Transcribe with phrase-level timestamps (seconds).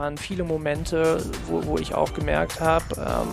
[0.00, 3.28] waren viele Momente, wo, wo ich auch gemerkt habe, ähm,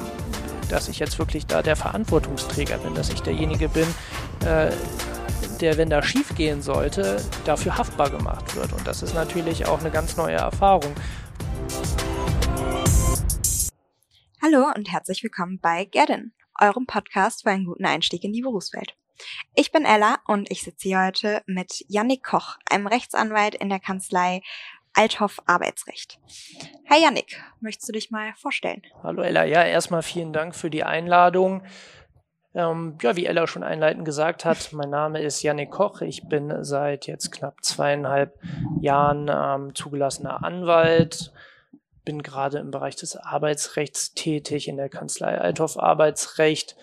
[0.69, 3.87] dass ich jetzt wirklich da der Verantwortungsträger bin, dass ich derjenige bin,
[4.45, 4.73] äh,
[5.61, 8.73] der, wenn da schief gehen sollte, dafür haftbar gemacht wird.
[8.73, 10.93] Und das ist natürlich auch eine ganz neue Erfahrung.
[14.41, 18.97] Hallo und herzlich willkommen bei Gerdin, eurem Podcast für einen guten Einstieg in die Berufswelt.
[19.55, 23.79] Ich bin Ella und ich sitze hier heute mit Yannick Koch, einem Rechtsanwalt in der
[23.79, 24.41] Kanzlei
[24.97, 26.17] Althoff Arbeitsrecht.
[26.89, 28.81] Hi Yannick, möchtest du dich mal vorstellen?
[29.03, 31.61] Hallo Ella, ja, erstmal vielen Dank für die Einladung.
[32.55, 36.01] Ähm, ja, wie Ella schon einleitend gesagt hat, mein Name ist Yannick Koch.
[36.01, 38.39] Ich bin seit jetzt knapp zweieinhalb
[38.81, 41.31] Jahren ähm, zugelassener Anwalt,
[42.03, 46.75] bin gerade im Bereich des Arbeitsrechts tätig in der Kanzlei Althoff Arbeitsrecht,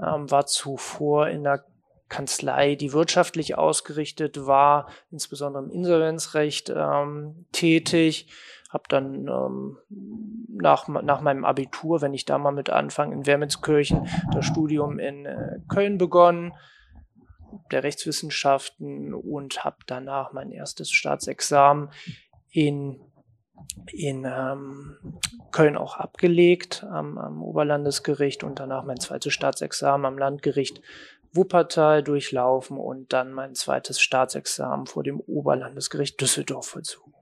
[0.00, 1.64] ähm, war zuvor in der
[2.08, 8.28] Kanzlei, die wirtschaftlich ausgerichtet war, insbesondere im Insolvenzrecht ähm, tätig.
[8.70, 9.78] Habe dann ähm,
[10.48, 15.26] nach, nach meinem Abitur, wenn ich da mal mit anfange, in Wermelskirchen das Studium in
[15.26, 16.52] äh, Köln begonnen,
[17.70, 21.90] der Rechtswissenschaften und habe danach mein erstes Staatsexamen
[22.50, 23.00] in
[23.92, 24.96] in ähm,
[25.50, 30.82] Köln auch abgelegt am, am Oberlandesgericht und danach mein zweites Staatsexamen am Landgericht
[31.36, 37.14] Wuppertal durchlaufen und dann mein zweites Staatsexamen vor dem Oberlandesgericht Düsseldorf vollzogen.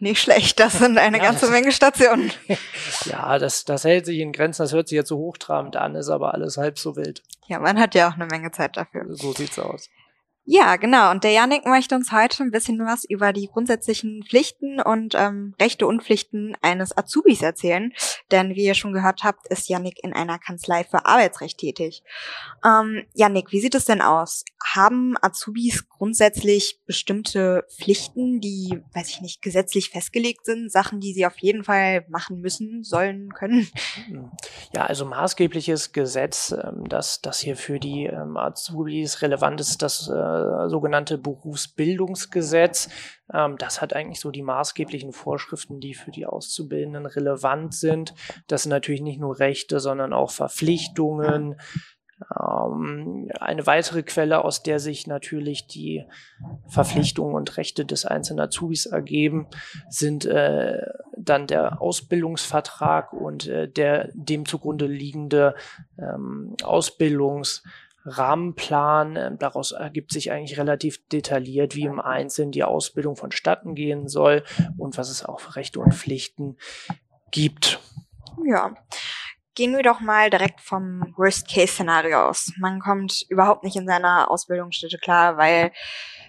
[0.00, 2.32] Nicht schlecht, das sind eine ja, ganze Menge Stationen.
[3.04, 6.08] ja, das, das hält sich in Grenzen, das hört sich jetzt so hochtrabend an, ist
[6.08, 7.22] aber alles halb so wild.
[7.46, 9.04] Ja, man hat ja auch eine Menge Zeit dafür.
[9.10, 9.90] So sieht's aus.
[10.52, 11.12] Ja, genau.
[11.12, 15.54] Und der Janik möchte uns heute ein bisschen was über die grundsätzlichen Pflichten und ähm,
[15.60, 17.92] Rechte und Pflichten eines Azubis erzählen.
[18.32, 22.02] Denn wie ihr schon gehört habt, ist Janik in einer Kanzlei für Arbeitsrecht tätig.
[22.64, 24.44] Ähm, Janik, wie sieht es denn aus?
[24.74, 30.72] Haben Azubis grundsätzlich bestimmte Pflichten, die, weiß ich nicht, gesetzlich festgelegt sind?
[30.72, 33.68] Sachen, die sie auf jeden Fall machen müssen, sollen, können?
[34.74, 40.08] Ja, also maßgebliches Gesetz, ähm, das, das hier für die ähm, Azubis relevant ist, das
[40.08, 42.88] äh, sogenannte Berufsbildungsgesetz.
[43.32, 48.14] Ähm, das hat eigentlich so die maßgeblichen Vorschriften, die für die Auszubildenden relevant sind.
[48.46, 51.56] Das sind natürlich nicht nur Rechte, sondern auch Verpflichtungen.
[52.38, 56.04] Ähm, eine weitere Quelle, aus der sich natürlich die
[56.68, 59.46] Verpflichtungen und Rechte des einzelnen Azubis ergeben,
[59.88, 60.82] sind äh,
[61.16, 65.54] dann der Ausbildungsvertrag und äh, der dem zugrunde liegende
[65.98, 67.62] ähm, Ausbildungs-
[68.04, 69.16] Rahmenplan.
[69.16, 74.44] Ähm, daraus ergibt sich eigentlich relativ detailliert, wie im Einzelnen die Ausbildung vonstatten gehen soll
[74.78, 76.56] und was es auch für Rechte und Pflichten
[77.30, 77.80] gibt.
[78.44, 78.74] Ja.
[79.54, 82.52] Gehen wir doch mal direkt vom Worst-Case-Szenario aus.
[82.58, 85.72] Man kommt überhaupt nicht in seiner Ausbildungsstätte klar, weil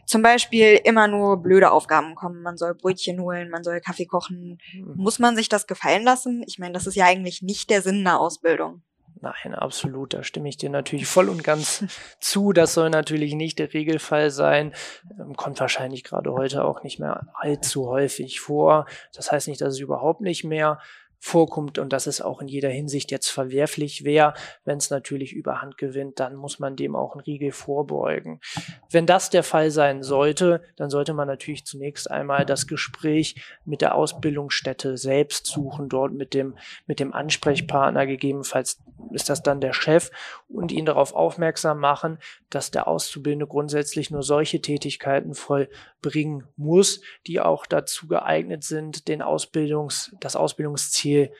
[0.05, 2.41] zum Beispiel immer nur blöde Aufgaben kommen.
[2.41, 4.57] Man soll Brötchen holen, man soll Kaffee kochen.
[4.73, 4.95] Mhm.
[4.97, 6.43] Muss man sich das gefallen lassen?
[6.47, 8.81] Ich meine, das ist ja eigentlich nicht der Sinn einer Ausbildung.
[9.21, 10.15] Nein, absolut.
[10.15, 11.85] Da stimme ich dir natürlich voll und ganz
[12.19, 12.53] zu.
[12.53, 14.73] Das soll natürlich nicht der Regelfall sein.
[15.19, 18.87] Ähm, kommt wahrscheinlich gerade heute auch nicht mehr allzu häufig vor.
[19.13, 20.79] Das heißt nicht, dass es überhaupt nicht mehr
[21.23, 24.33] vorkommt und dass es auch in jeder Hinsicht jetzt verwerflich wäre.
[24.65, 28.41] Wenn es natürlich überhand gewinnt, dann muss man dem auch einen Riegel vorbeugen.
[28.89, 33.81] Wenn das der Fall sein sollte, dann sollte man natürlich zunächst einmal das Gespräch mit
[33.81, 38.81] der Ausbildungsstätte selbst suchen, dort mit dem, mit dem Ansprechpartner, gegebenenfalls
[39.11, 40.09] ist das dann der Chef
[40.49, 42.17] und ihn darauf aufmerksam machen,
[42.49, 49.21] dass der Auszubildende grundsätzlich nur solche Tätigkeiten vollbringen muss, die auch dazu geeignet sind, den
[49.21, 51.31] Ausbildungs, das Ausbildungsziel Ziel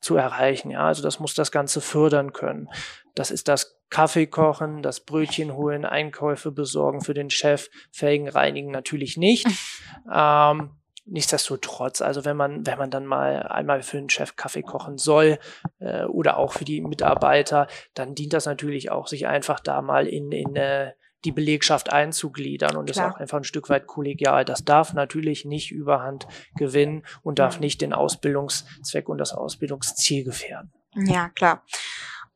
[0.00, 0.70] zu erreichen.
[0.70, 2.68] Ja, also das muss das Ganze fördern können.
[3.14, 8.70] Das ist das Kaffee kochen, das Brötchen holen, Einkäufe besorgen für den Chef, Felgen reinigen
[8.70, 9.46] natürlich nicht.
[10.12, 10.70] ähm,
[11.06, 15.38] nichtsdestotrotz, also wenn man, wenn man dann mal einmal für den Chef Kaffee kochen soll
[15.78, 20.06] äh, oder auch für die Mitarbeiter, dann dient das natürlich auch, sich einfach da mal
[20.06, 20.92] in, in äh,
[21.24, 23.08] die Belegschaft einzugliedern und Klar.
[23.08, 24.44] ist auch einfach ein Stück weit kollegial.
[24.44, 26.26] Das darf natürlich nicht überhand
[26.56, 30.72] gewinnen und darf nicht den Ausbildungszweck und das Ausbildungsziel gefährden.
[30.94, 31.64] Ja, klar.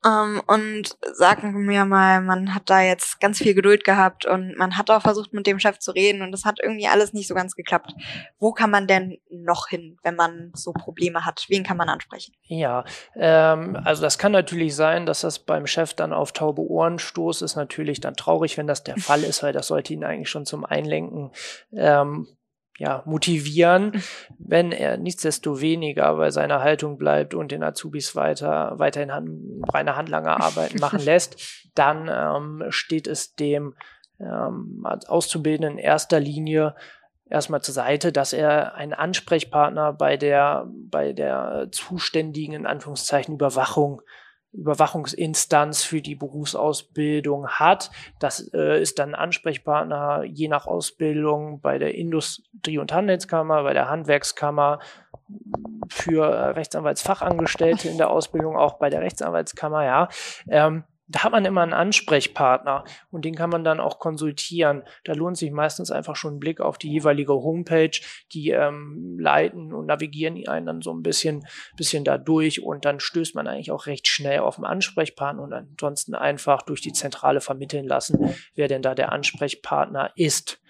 [0.04, 4.76] Ähm, und sagen wir mal, man hat da jetzt ganz viel Geduld gehabt und man
[4.76, 7.34] hat auch versucht, mit dem Chef zu reden und es hat irgendwie alles nicht so
[7.34, 7.94] ganz geklappt.
[8.38, 11.44] Wo kann man denn noch hin, wenn man so Probleme hat?
[11.48, 12.34] Wen kann man ansprechen?
[12.44, 16.98] Ja, ähm, also das kann natürlich sein, dass das beim Chef dann auf taube Ohren
[16.98, 17.42] stoßt.
[17.42, 20.46] Ist natürlich dann traurig, wenn das der Fall ist, weil das sollte ihn eigentlich schon
[20.46, 21.30] zum Einlenken
[21.72, 22.26] ähm,
[22.80, 24.02] ja, motivieren,
[24.38, 29.30] wenn er nichtsdestoweniger bei seiner Haltung bleibt und den Azubis weiter, weiterhin Hand,
[29.70, 33.74] reine Handlangerarbeit machen lässt, dann ähm, steht es dem
[34.18, 36.74] ähm, Auszubildenden in erster Linie
[37.28, 44.00] erstmal zur Seite, dass er einen Ansprechpartner bei der, bei der zuständigen, in Anführungszeichen, Überwachung
[44.52, 47.90] Überwachungsinstanz für die Berufsausbildung hat.
[48.18, 53.88] Das äh, ist dann Ansprechpartner je nach Ausbildung bei der Industrie- und Handelskammer, bei der
[53.88, 54.80] Handwerkskammer,
[55.88, 60.08] für äh, Rechtsanwaltsfachangestellte in der Ausbildung, auch bei der Rechtsanwaltskammer, ja.
[60.48, 64.84] Ähm, da hat man immer einen Ansprechpartner und den kann man dann auch konsultieren.
[65.04, 67.90] Da lohnt sich meistens einfach schon ein Blick auf die jeweilige Homepage.
[68.32, 71.46] Die ähm, leiten und navigieren einen dann so ein bisschen,
[71.76, 75.52] bisschen da durch und dann stößt man eigentlich auch recht schnell auf einen Ansprechpartner und
[75.52, 80.60] ansonsten einfach durch die Zentrale vermitteln lassen, wer denn da der Ansprechpartner ist.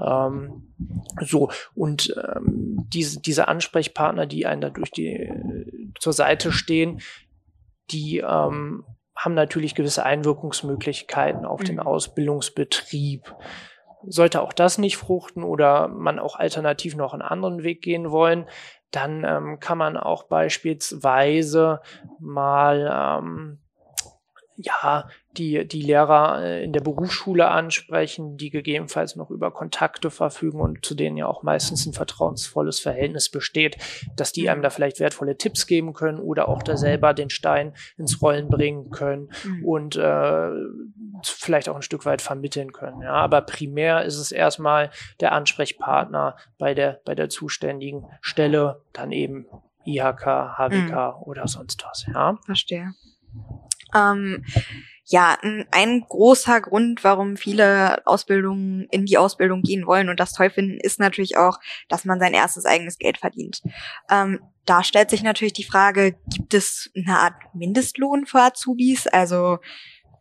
[0.00, 0.74] Ähm,
[1.20, 5.66] so, und ähm, diese, diese Ansprechpartner, die einen da durch die äh,
[5.98, 7.00] zur Seite stehen,
[7.90, 8.84] die ähm,
[9.18, 11.64] haben natürlich gewisse Einwirkungsmöglichkeiten auf mhm.
[11.64, 13.34] den Ausbildungsbetrieb.
[14.06, 18.46] Sollte auch das nicht fruchten oder man auch alternativ noch einen anderen Weg gehen wollen,
[18.92, 21.80] dann ähm, kann man auch beispielsweise
[22.20, 23.58] mal ähm,
[24.60, 30.60] ja, die, die Lehrer äh, in der Berufsschule ansprechen, die gegebenenfalls noch über Kontakte verfügen
[30.60, 33.76] und zu denen ja auch meistens ein vertrauensvolles Verhältnis besteht,
[34.16, 37.72] dass die einem da vielleicht wertvolle Tipps geben können oder auch da selber den Stein
[37.96, 39.64] ins Rollen bringen können mhm.
[39.64, 40.50] und äh,
[41.22, 43.02] vielleicht auch ein Stück weit vermitteln können.
[43.02, 44.90] Ja, aber primär ist es erstmal
[45.20, 49.46] der Ansprechpartner bei der, bei der zuständigen Stelle, dann eben
[49.84, 50.24] IHK,
[50.58, 51.22] HWK mhm.
[51.22, 52.06] oder sonst was.
[52.12, 52.92] Ja, verstehe.
[53.94, 54.44] Ähm,
[55.10, 55.38] ja,
[55.70, 60.78] ein großer Grund, warum viele Ausbildungen in die Ausbildung gehen wollen und das toll finden,
[60.78, 61.58] ist natürlich auch,
[61.88, 63.62] dass man sein erstes eigenes Geld verdient.
[64.10, 69.06] Ähm, da stellt sich natürlich die Frage, gibt es eine Art Mindestlohn für Azubis?
[69.06, 69.60] Also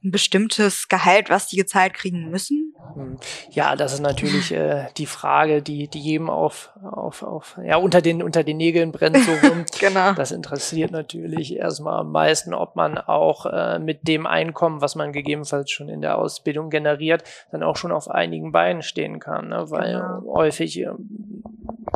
[0.04, 2.74] ein bestimmtes Gehalt, was die gezahlt kriegen müssen?
[2.94, 3.18] Hm.
[3.52, 8.02] Ja, das ist natürlich äh, die Frage, die, die jedem auf, auf, auf, ja, unter
[8.02, 9.32] den, unter den Nägeln brennt so
[9.80, 10.14] genau.
[10.14, 15.12] Das interessiert natürlich erstmal am meisten, ob man auch äh, mit dem Einkommen, was man
[15.12, 19.70] gegebenenfalls schon in der Ausbildung generiert, dann auch schon auf einigen Beinen stehen kann, ne?
[19.70, 20.34] weil genau.
[20.34, 20.90] häufig äh,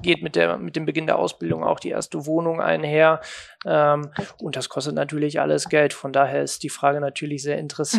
[0.01, 3.21] geht mit der, mit dem Beginn der Ausbildung auch die erste Wohnung einher.
[3.65, 4.09] Ähm,
[4.39, 5.94] und das kostet natürlich alles Geld.
[5.94, 7.90] Von daher ist die Frage natürlich sehr interessant.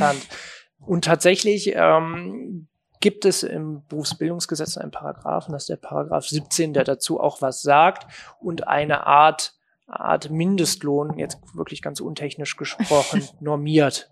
[0.84, 2.68] Und tatsächlich ähm,
[3.02, 7.60] gibt es im Berufsbildungsgesetz einen Paragraphen, das ist der Paragraph 17, der dazu auch was
[7.60, 8.06] sagt
[8.40, 9.54] und eine Art,
[9.86, 14.08] Art Mindestlohn, jetzt wirklich ganz untechnisch gesprochen, normiert.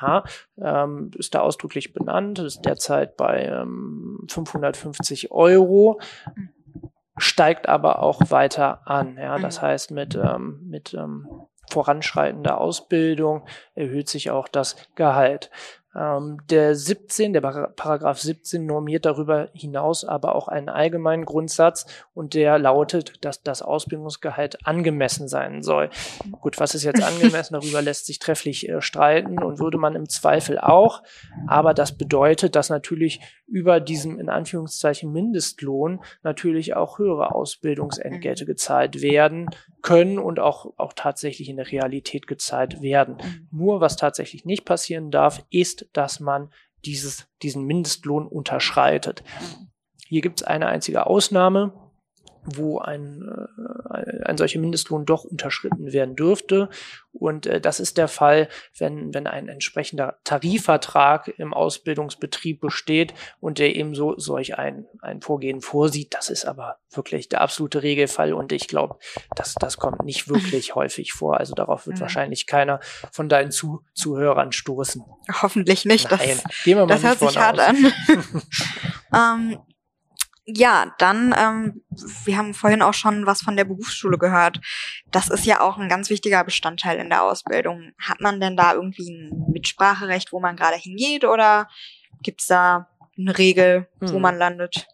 [0.00, 0.24] Ja,
[0.58, 6.00] ähm, ist da ausdrücklich benannt, ist derzeit bei ähm, 550 Euro,
[7.16, 9.16] steigt aber auch weiter an.
[9.16, 9.66] Ja, das mhm.
[9.66, 11.26] heißt, mit, ähm, mit ähm,
[11.70, 15.50] voranschreitender Ausbildung erhöht sich auch das Gehalt.
[15.96, 22.34] Ähm, der 17, der Paragraph 17 normiert darüber hinaus aber auch einen allgemeinen Grundsatz und
[22.34, 25.88] der lautet, dass das Ausbildungsgehalt angemessen sein soll.
[26.42, 27.54] Gut, was ist jetzt angemessen?
[27.60, 31.02] Darüber lässt sich trefflich äh, streiten und würde man im Zweifel auch.
[31.46, 38.48] Aber das bedeutet, dass natürlich über diesem in Anführungszeichen Mindestlohn natürlich auch höhere Ausbildungsentgelte mhm.
[38.48, 39.48] gezahlt werden
[39.86, 43.18] können und auch, auch tatsächlich in der Realität gezahlt werden.
[43.22, 43.48] Mhm.
[43.52, 46.50] Nur was tatsächlich nicht passieren darf, ist, dass man
[46.84, 49.22] dieses, diesen Mindestlohn unterschreitet.
[49.22, 49.68] Mhm.
[50.08, 51.72] Hier gibt es eine einzige Ausnahme,
[52.54, 53.22] wo ein,
[53.90, 56.68] äh, ein solcher Mindestlohn doch unterschritten werden dürfte.
[57.12, 58.48] Und äh, das ist der Fall,
[58.78, 65.22] wenn, wenn ein entsprechender Tarifvertrag im Ausbildungsbetrieb besteht und der eben so solch ein, ein
[65.22, 66.14] Vorgehen vorsieht.
[66.14, 68.96] Das ist aber wirklich der absolute Regelfall und ich glaube,
[69.34, 71.38] das, das kommt nicht wirklich häufig vor.
[71.38, 72.02] Also darauf wird mhm.
[72.02, 72.80] wahrscheinlich keiner
[73.12, 75.02] von deinen Zu Zuhörern stoßen.
[75.42, 76.10] Hoffentlich nicht.
[76.10, 77.66] Nein, das, gehen wir mal das hört sich hart aus.
[77.66, 77.92] an.
[79.52, 79.58] ähm,
[80.46, 81.82] ja, dann, ähm,
[82.24, 84.60] wir haben vorhin auch schon was von der Berufsschule gehört.
[85.10, 87.92] Das ist ja auch ein ganz wichtiger Bestandteil in der Ausbildung.
[87.98, 91.68] Hat man denn da irgendwie ein Mitspracherecht, wo man gerade hingeht oder
[92.22, 92.88] gibt's da
[93.18, 94.22] eine Regel, wo hm.
[94.22, 94.86] man landet?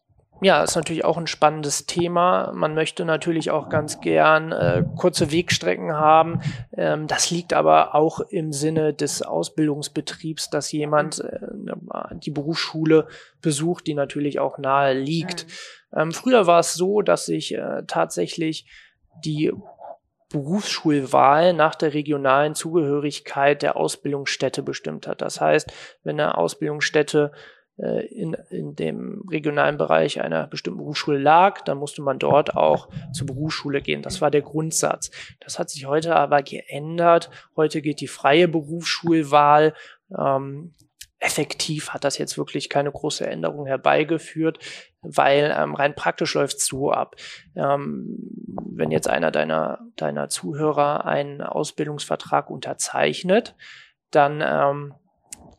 [0.42, 2.52] Ja, ist natürlich auch ein spannendes Thema.
[2.52, 6.40] Man möchte natürlich auch ganz gern äh, kurze Wegstrecken haben.
[6.76, 11.38] Ähm, das liegt aber auch im Sinne des Ausbildungsbetriebs, dass jemand äh,
[12.14, 13.06] die Berufsschule
[13.40, 15.46] besucht, die natürlich auch nahe liegt.
[15.92, 16.00] Mhm.
[16.00, 18.66] Ähm, früher war es so, dass sich äh, tatsächlich
[19.24, 19.52] die
[20.30, 25.20] Berufsschulwahl nach der regionalen Zugehörigkeit der Ausbildungsstätte bestimmt hat.
[25.22, 25.72] Das heißt,
[26.02, 27.32] wenn eine Ausbildungsstätte
[27.76, 33.26] in, in dem regionalen Bereich einer bestimmten Berufsschule lag, dann musste man dort auch zur
[33.26, 34.02] Berufsschule gehen.
[34.02, 35.10] Das war der Grundsatz.
[35.40, 37.30] Das hat sich heute aber geändert.
[37.56, 39.74] Heute geht die freie Berufsschulwahl
[40.16, 40.74] ähm,
[41.22, 44.58] effektiv hat das jetzt wirklich keine große Änderung herbeigeführt,
[45.02, 47.14] weil ähm, rein praktisch läuft es so ab.
[47.54, 48.18] Ähm,
[48.74, 53.54] wenn jetzt einer deiner, deiner Zuhörer einen Ausbildungsvertrag unterzeichnet,
[54.10, 54.94] dann ähm,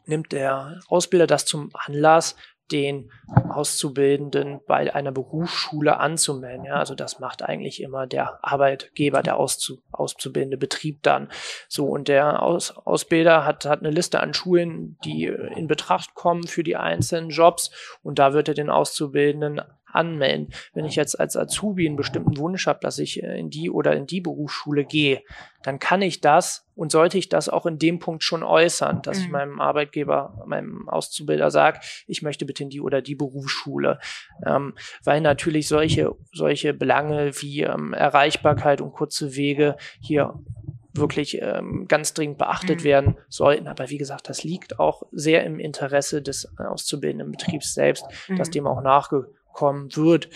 [0.06, 2.36] nimmt der Ausbilder das zum Anlass,
[2.72, 3.12] den
[3.50, 6.66] Auszubildenden bei einer Berufsschule anzumelden.
[6.66, 11.30] Ja, also das macht eigentlich immer der Arbeitgeber, der Auszu auszubildende Betrieb dann.
[11.68, 16.48] So, und der Aus Ausbilder hat, hat eine Liste an Schulen, die in Betracht kommen
[16.48, 17.70] für die einzelnen Jobs
[18.02, 19.62] und da wird er den Auszubildenden
[19.94, 20.54] anmelden.
[20.74, 23.96] Wenn ich jetzt als Azubi einen bestimmten Wunsch habe, dass ich äh, in die oder
[23.96, 25.22] in die Berufsschule gehe,
[25.64, 29.20] dann kann ich das und sollte ich das auch in dem Punkt schon äußern, dass
[29.20, 29.24] mhm.
[29.24, 34.00] ich meinem Arbeitgeber, meinem Auszubilder sage, ich möchte bitte in die oder die Berufsschule.
[34.46, 34.74] Ähm,
[35.04, 40.34] weil natürlich solche, solche Belange wie ähm, Erreichbarkeit und kurze Wege hier
[40.94, 42.84] wirklich ähm, ganz dringend beachtet mhm.
[42.84, 43.68] werden sollten.
[43.68, 48.38] Aber wie gesagt, das liegt auch sehr im Interesse des äh, auszubildenden Betriebs selbst, mhm.
[48.38, 50.30] dass dem auch nachge kommen wird.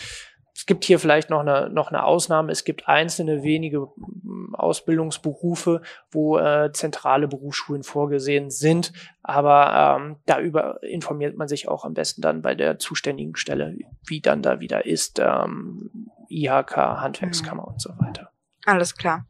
[0.57, 2.51] Es gibt hier vielleicht noch eine, noch eine Ausnahme.
[2.51, 8.91] Es gibt einzelne wenige hm, Ausbildungsberufe, wo äh, zentrale Berufsschulen vorgesehen sind.
[9.21, 13.77] Aber ähm, da über informiert man sich auch am besten dann bei der zuständigen Stelle,
[14.07, 17.73] wie dann da wieder ist, ähm, IHK, Handwerkskammer mhm.
[17.73, 18.31] und so weiter.
[18.65, 19.27] Alles klar.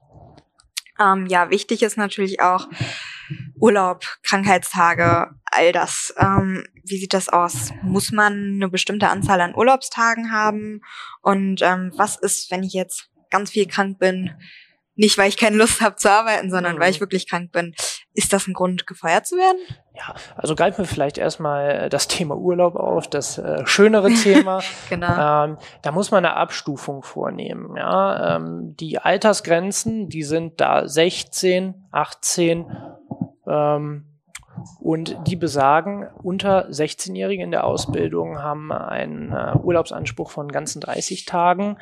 [1.00, 2.68] Ähm, ja, wichtig ist natürlich auch
[3.60, 6.14] Urlaub, Krankheitstage, all das.
[6.18, 7.74] Ähm, wie sieht das aus?
[7.84, 10.82] Muss man eine bestimmte Anzahl an Urlaubstagen haben?
[11.22, 14.32] Und ähm, was ist, wenn ich jetzt ganz viel krank bin?
[14.96, 16.80] Nicht, weil ich keine Lust habe zu arbeiten, sondern mhm.
[16.80, 17.76] weil ich wirklich krank bin.
[18.18, 19.60] Ist das ein Grund, gefeuert zu werden?
[19.94, 24.62] Ja, also greifen wir vielleicht erstmal äh, das Thema Urlaub auf, das äh, schönere Thema.
[24.90, 25.44] genau.
[25.44, 27.76] Ähm, da muss man eine Abstufung vornehmen.
[27.78, 28.38] Ja?
[28.38, 32.66] Ähm, die Altersgrenzen, die sind da 16, 18
[33.46, 34.06] ähm,
[34.80, 41.26] und die besagen, unter 16-Jährigen in der Ausbildung haben einen äh, Urlaubsanspruch von ganzen 30
[41.26, 41.78] Tagen.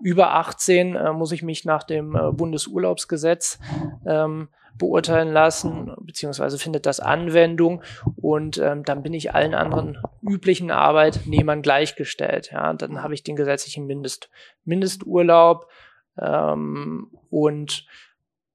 [0.00, 3.58] Über 18 äh, muss ich mich nach dem äh, Bundesurlaubsgesetz
[4.06, 7.82] ähm, beurteilen lassen, beziehungsweise findet das Anwendung
[8.16, 12.50] und ähm, dann bin ich allen anderen üblichen Arbeitnehmern gleichgestellt.
[12.52, 14.30] Ja, dann habe ich den gesetzlichen Mindest,
[14.64, 15.68] Mindesturlaub
[16.18, 17.86] ähm, und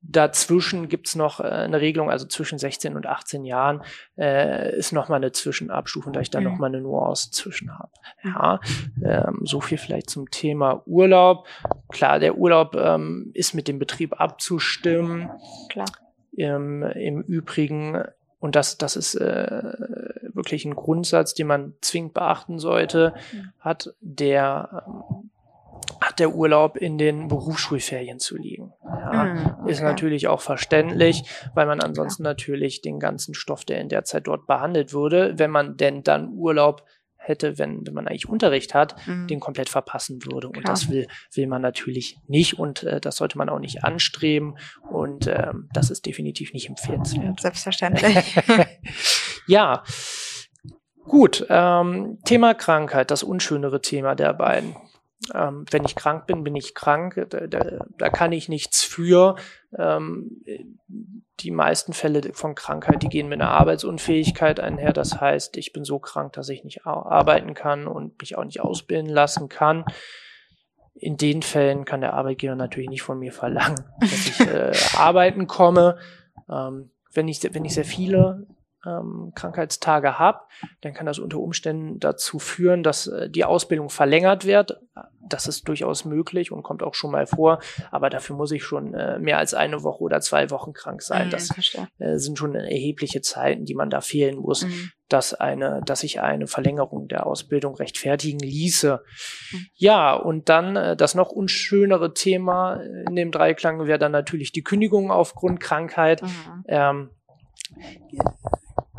[0.08, 3.82] Dazwischen gibt's noch äh, eine Regelung, also zwischen 16 und 18 Jahren
[4.18, 6.46] äh, ist nochmal eine Zwischenabstufung, da ich da mhm.
[6.46, 7.92] nochmal eine Nuance zwischen habe.
[8.24, 8.60] Ja,
[9.04, 11.48] ähm, so viel vielleicht zum Thema Urlaub.
[11.90, 15.32] Klar, der Urlaub ähm, ist mit dem Betrieb abzustimmen.
[15.70, 15.88] Klar.
[16.38, 18.04] Ähm, Im Übrigen,
[18.40, 19.74] und das, das ist äh,
[20.34, 23.14] wirklich ein Grundsatz, den man zwingend beachten sollte,
[23.60, 25.30] hat der ähm,
[26.02, 28.74] hat der Urlaub in den Berufsschulferien zu liegen.
[28.84, 29.72] Ja, mm, okay.
[29.72, 31.24] Ist natürlich auch verständlich,
[31.54, 35.52] weil man ansonsten natürlich den ganzen Stoff, der in der Zeit dort behandelt würde, wenn
[35.52, 36.84] man denn dann Urlaub
[37.28, 39.28] hätte, wenn, wenn man eigentlich Unterricht hat, mhm.
[39.28, 40.50] den komplett verpassen würde.
[40.50, 40.58] Klar.
[40.58, 44.58] Und das will, will man natürlich nicht und äh, das sollte man auch nicht anstreben
[44.90, 47.40] und ähm, das ist definitiv nicht empfehlenswert.
[47.40, 48.36] Selbstverständlich.
[49.48, 49.84] ja.
[51.08, 54.76] Gut, ähm, Thema Krankheit, das unschönere Thema der beiden.
[55.34, 57.28] Ähm, wenn ich krank bin, bin ich krank.
[57.30, 59.36] Da, da, da kann ich nichts für.
[59.78, 60.44] Ähm,
[61.40, 64.94] die meisten Fälle von Krankheit, die gehen mit einer Arbeitsunfähigkeit einher.
[64.94, 68.62] Das heißt, ich bin so krank, dass ich nicht arbeiten kann und mich auch nicht
[68.62, 69.84] ausbilden lassen kann.
[70.94, 75.48] In den Fällen kann der Arbeitgeber natürlich nicht von mir verlangen, dass ich äh, arbeiten
[75.48, 75.98] komme.
[76.50, 78.48] Ähm, wenn ich, wenn ich sehr viele
[78.86, 80.42] ähm, Krankheitstage habe,
[80.82, 84.80] dann kann das unter Umständen dazu führen, dass äh, die Ausbildung verlängert wird.
[85.28, 88.94] Das ist durchaus möglich und kommt auch schon mal vor, aber dafür muss ich schon
[88.94, 91.28] äh, mehr als eine Woche oder zwei Wochen krank sein.
[91.28, 91.50] Mhm, das
[91.98, 94.92] äh, sind schon erhebliche Zeiten, die man da fehlen muss, mhm.
[95.10, 99.02] dass eine, dass ich eine Verlängerung der Ausbildung rechtfertigen ließe.
[99.52, 99.66] Mhm.
[99.74, 102.76] Ja, und dann äh, das noch unschönere Thema
[103.08, 106.22] in dem Dreiklang wäre dann natürlich die Kündigung aufgrund Krankheit.
[106.22, 106.64] Mhm.
[106.68, 107.10] Ähm,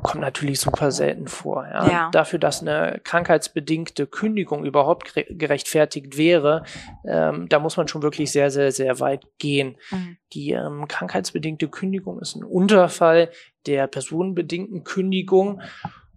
[0.06, 1.66] kommt natürlich super selten vor.
[1.66, 1.90] Ja.
[1.90, 2.10] ja.
[2.12, 6.62] Dafür, dass eine krankheitsbedingte Kündigung überhaupt gerechtfertigt wäre,
[7.04, 9.76] ähm, da muss man schon wirklich sehr, sehr, sehr weit gehen.
[9.90, 10.16] Mhm.
[10.32, 13.30] Die ähm, krankheitsbedingte Kündigung ist ein Unterfall
[13.66, 15.60] der personenbedingten Kündigung.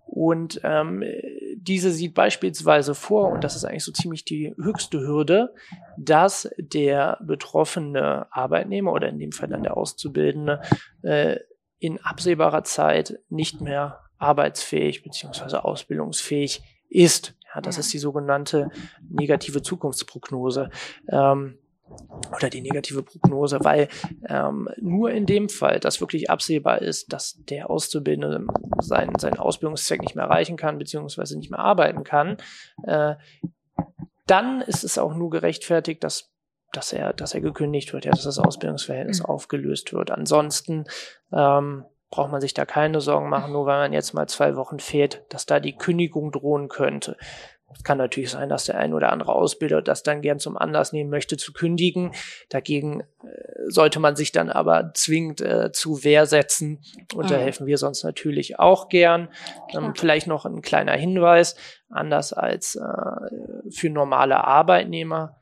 [0.06, 1.04] Und ähm,
[1.56, 5.54] diese sieht beispielsweise vor, und das ist eigentlich so ziemlich die höchste Hürde,
[5.98, 10.62] dass der betroffene Arbeitnehmer oder in dem Fall dann der Auszubildende
[11.04, 11.38] äh,
[11.80, 17.36] in absehbarer Zeit nicht mehr arbeitsfähig beziehungsweise ausbildungsfähig ist.
[17.54, 18.70] Ja, das ist die sogenannte
[19.10, 20.70] negative Zukunftsprognose.
[21.10, 21.58] Ähm,
[22.36, 23.88] oder die negative Prognose, weil
[24.28, 28.46] ähm, nur in dem Fall, dass wirklich absehbar ist, dass der Auszubildende
[28.80, 32.38] seinen, seinen Ausbildungszweck nicht mehr erreichen kann, beziehungsweise nicht mehr arbeiten kann,
[32.84, 33.16] äh,
[34.28, 36.30] dann ist es auch nur gerechtfertigt, dass
[36.72, 39.26] dass er, dass er gekündigt wird, ja, dass das Ausbildungsverhältnis mhm.
[39.26, 40.12] aufgelöst wird.
[40.12, 40.86] Ansonsten
[41.34, 44.80] ähm, braucht man sich da keine Sorgen machen, nur weil man jetzt mal zwei Wochen
[44.80, 47.18] fehlt, dass da die Kündigung drohen könnte.
[47.72, 50.92] Es kann natürlich sein, dass der ein oder andere Ausbilder das dann gern zum Anlass
[50.92, 52.12] nehmen möchte, zu kündigen.
[52.50, 53.06] Dagegen äh,
[53.68, 56.82] sollte man sich dann aber zwingend äh, zu Wehr setzen.
[57.14, 57.30] Und mhm.
[57.30, 59.30] da helfen wir sonst natürlich auch gern.
[59.72, 61.56] Ähm, vielleicht noch ein kleiner Hinweis,
[61.90, 65.39] anders als äh, für normale Arbeitnehmer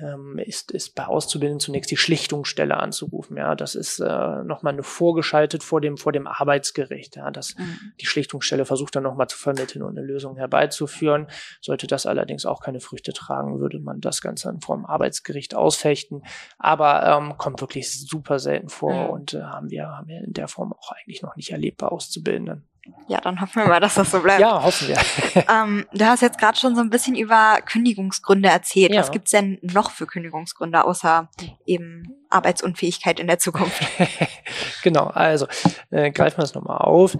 [0.00, 3.36] ähm, ist, ist bei Auszubildenden zunächst die Schlichtungsstelle anzurufen.
[3.36, 7.16] Ja, das ist äh, nochmal eine vorgeschaltet vor dem, vor dem Arbeitsgericht.
[7.16, 7.92] Ja, das, mhm.
[8.00, 11.28] die Schlichtungsstelle versucht dann nochmal zu vermitteln und eine Lösung herbeizuführen.
[11.60, 15.54] Sollte das allerdings auch keine Früchte tragen, würde man das Ganze dann vor dem Arbeitsgericht
[15.54, 16.22] ausfechten.
[16.58, 19.10] Aber ähm, kommt wirklich super selten vor mhm.
[19.10, 21.86] und äh, haben wir, haben wir in der Form auch eigentlich noch nicht erlebt bei
[21.86, 22.66] Auszubildenden.
[23.08, 24.40] Ja, dann hoffen wir mal, dass das so bleibt.
[24.40, 24.96] Ja, hoffen wir.
[25.50, 28.92] ähm, du hast jetzt gerade schon so ein bisschen über Kündigungsgründe erzählt.
[28.92, 29.00] Ja.
[29.00, 31.28] Was gibt's denn noch für Kündigungsgründe außer
[31.66, 33.80] eben Arbeitsunfähigkeit in der Zukunft?
[34.82, 35.46] genau, also
[35.90, 37.16] äh, greifen wir es nochmal auf.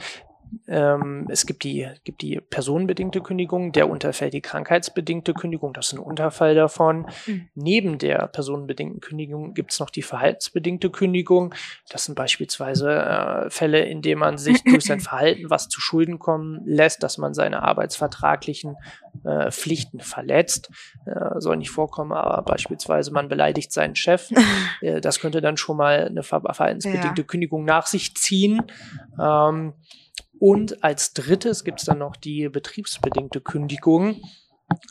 [0.68, 5.92] Ähm, es gibt die, gibt die personenbedingte Kündigung, der unterfällt die krankheitsbedingte Kündigung, das ist
[5.94, 7.06] ein Unterfall davon.
[7.26, 7.48] Mhm.
[7.54, 11.54] Neben der personenbedingten Kündigung gibt es noch die verhaltensbedingte Kündigung.
[11.88, 16.18] Das sind beispielsweise äh, Fälle, in denen man sich durch sein Verhalten was zu Schulden
[16.18, 18.76] kommen lässt, dass man seine arbeitsvertraglichen
[19.24, 20.70] äh, Pflichten verletzt.
[21.06, 24.30] Äh, soll nicht vorkommen, aber beispielsweise man beleidigt seinen Chef.
[24.82, 27.26] Äh, das könnte dann schon mal eine verhaltensbedingte ja.
[27.26, 28.62] Kündigung nach sich ziehen.
[29.18, 29.72] Ähm,
[30.38, 34.20] und als drittes gibt es dann noch die betriebsbedingte Kündigung.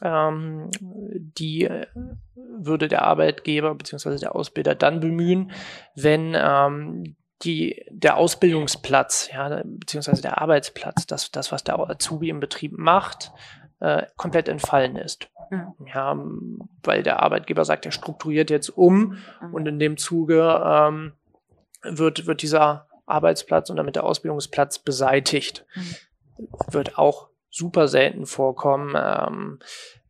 [0.02, 1.88] Ähm, die äh,
[2.36, 4.18] würde der Arbeitgeber bzw.
[4.18, 5.52] der Ausbilder dann bemühen,
[5.96, 12.40] wenn ähm, die, der Ausbildungsplatz, ja, beziehungsweise der Arbeitsplatz, das, das, was der Azubi im
[12.40, 13.32] Betrieb macht,
[13.82, 15.30] äh, komplett entfallen ist.
[15.52, 15.74] Mhm.
[15.94, 16.18] Ja,
[16.84, 19.54] weil der Arbeitgeber sagt, er strukturiert jetzt um mhm.
[19.54, 21.14] und in dem Zuge ähm,
[21.84, 25.66] wird, wird dieser Arbeitsplatz und damit der Ausbildungsplatz beseitigt.
[25.76, 25.96] Mhm.
[26.72, 28.96] Wird auch super selten vorkommen.
[28.98, 29.60] Ähm,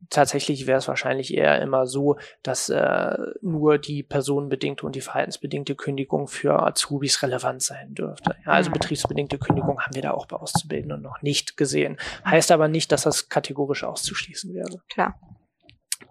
[0.10, 5.76] tatsächlich wäre es wahrscheinlich eher immer so, dass äh, nur die personenbedingte und die verhaltensbedingte
[5.76, 8.36] Kündigung für Azubis relevant sein dürfte.
[8.46, 8.74] Ja, also mhm.
[8.74, 11.98] betriebsbedingte Kündigung haben wir da auch bei Auszubildenden noch nicht gesehen.
[12.26, 14.82] Heißt aber nicht, dass das kategorisch auszuschließen wäre.
[14.90, 15.20] Klar.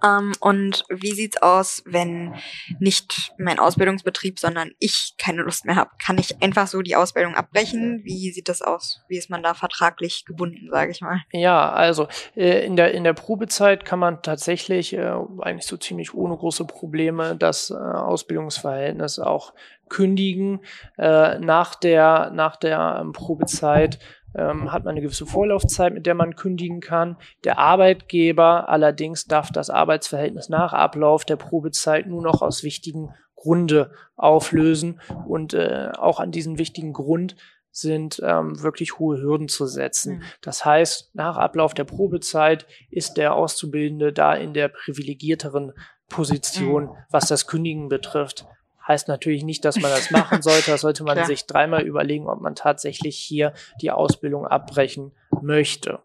[0.05, 2.35] Ähm, und wie sieht's aus, wenn
[2.79, 5.91] nicht mein Ausbildungsbetrieb, sondern ich keine Lust mehr habe?
[6.05, 8.03] Kann ich einfach so die Ausbildung abbrechen?
[8.05, 9.01] Wie sieht das aus?
[9.09, 11.21] Wie ist man da vertraglich gebunden, sage ich mal?
[11.33, 16.15] Ja, also äh, in der in der Probezeit kann man tatsächlich äh, eigentlich so ziemlich
[16.15, 19.55] ohne große Probleme das äh, Ausbildungsverhältnis auch
[19.89, 20.61] kündigen.
[20.99, 23.99] Äh, nach der nach der ähm, Probezeit
[24.37, 27.17] ähm, hat man eine gewisse Vorlaufzeit, mit der man kündigen kann.
[27.45, 33.91] Der Arbeitgeber allerdings darf das Arbeitsverhältnis nach Ablauf der Probezeit nur noch aus wichtigen Grunde
[34.17, 37.37] auflösen und äh, auch an diesen wichtigen Grund
[37.71, 40.19] sind ähm, wirklich hohe Hürden zu setzen.
[40.19, 40.23] Mhm.
[40.41, 45.73] Das heißt, nach Ablauf der Probezeit ist der Auszubildende da in der privilegierteren
[46.09, 46.91] Position, mhm.
[47.11, 48.47] was das Kündigen betrifft.
[48.87, 50.71] Heißt natürlich nicht, dass man das machen sollte.
[50.71, 56.01] Da sollte man sich dreimal überlegen, ob man tatsächlich hier die Ausbildung abbrechen möchte.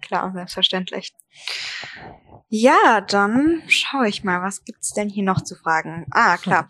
[0.00, 1.14] Klar, selbstverständlich.
[2.48, 6.06] Ja, dann schaue ich mal, was gibt's denn hier noch zu fragen?
[6.12, 6.68] Ah, klar.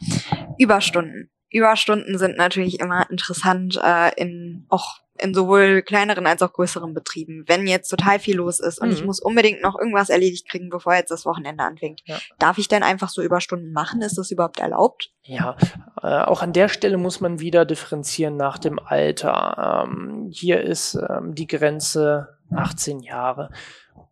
[0.59, 1.31] Überstunden.
[1.51, 7.45] Überstunden sind natürlich immer interessant äh, in auch in sowohl kleineren als auch größeren Betrieben.
[7.47, 8.95] Wenn jetzt total viel los ist und mhm.
[8.95, 12.19] ich muss unbedingt noch irgendwas erledigt kriegen, bevor jetzt das Wochenende anfängt, ja.
[12.39, 14.03] darf ich denn einfach so Überstunden machen?
[14.03, 15.11] Ist das überhaupt erlaubt?
[15.23, 15.57] Ja,
[16.03, 19.87] äh, auch an der Stelle muss man wieder differenzieren nach dem Alter.
[19.89, 23.51] Ähm, hier ist ähm, die Grenze 18 Jahre.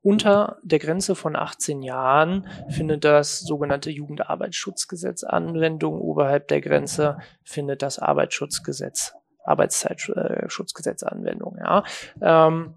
[0.02, 6.00] Unter der Grenze von 18 Jahren findet das sogenannte Jugendarbeitsschutzgesetz Anwendung.
[6.00, 11.58] Oberhalb der Grenze findet das Arbeitsschutzgesetz Arbeitszeitschutzgesetz Anwendung.
[11.58, 11.84] Ja.
[12.20, 12.74] Ähm,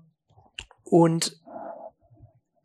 [0.83, 1.39] und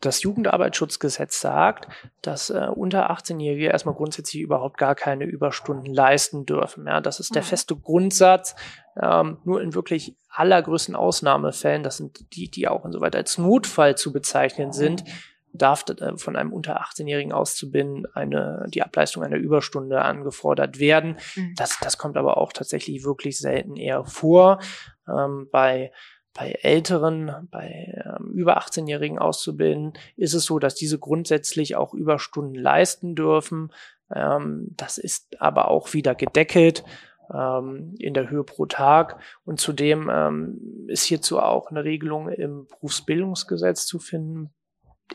[0.05, 1.89] das Jugendarbeitsschutzgesetz sagt,
[2.23, 6.87] dass äh, unter 18-Jährige erstmal grundsätzlich überhaupt gar keine Überstunden leisten dürfen.
[6.87, 7.47] Ja, das ist der mhm.
[7.47, 8.57] feste Grundsatz.
[9.01, 14.13] Ähm, nur in wirklich allergrößten Ausnahmefällen, das sind die, die auch insoweit als Notfall zu
[14.13, 15.05] bezeichnen sind,
[15.53, 21.19] darf äh, von einem unter 18-Jährigen Auszubinden eine, die Ableistung einer Überstunde angefordert werden.
[21.37, 21.55] Mhm.
[21.57, 24.61] Das, das kommt aber auch tatsächlich wirklich selten eher vor.
[25.09, 25.93] Ähm, bei
[26.35, 32.55] bei älteren, bei ähm, über 18-jährigen Auszubildenden ist es so, dass diese grundsätzlich auch Überstunden
[32.55, 33.71] leisten dürfen.
[34.15, 36.85] Ähm, das ist aber auch wieder gedeckelt
[37.33, 39.21] ähm, in der Höhe pro Tag.
[39.45, 44.51] Und zudem ähm, ist hierzu auch eine Regelung im Berufsbildungsgesetz zu finden,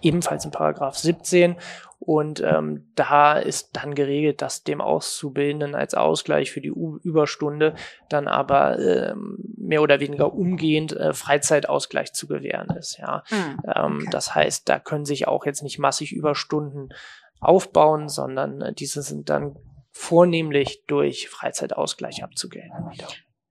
[0.01, 1.55] ebenfalls in Paragraph 17.
[1.99, 7.73] Und ähm, da ist dann geregelt, dass dem Auszubildenden als Ausgleich für die U Überstunde
[8.09, 12.97] dann aber ähm, mehr oder weniger umgehend äh, Freizeitausgleich zu gewähren ist.
[12.99, 14.07] Ja, mhm, okay.
[14.11, 16.89] das heißt, da können sich auch jetzt nicht massig Überstunden
[17.39, 19.57] aufbauen, sondern äh, diese sind dann
[19.91, 23.07] vornehmlich durch Freizeitausgleich abzugelten wieder.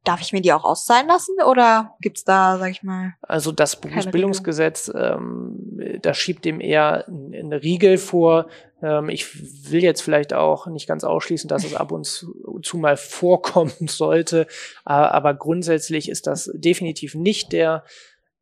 [0.06, 3.14] Darf ich mir die auch auszahlen lassen oder gibt's da, sag ich mal?
[3.22, 8.46] Also das Berufsbildungsgesetz, ähm, da schiebt dem eher eine Riegel vor.
[8.80, 12.76] Ähm, ich will jetzt vielleicht auch nicht ganz ausschließen, dass es ab und zu, zu
[12.78, 14.46] mal vorkommen sollte,
[14.84, 17.82] aber grundsätzlich ist das definitiv nicht der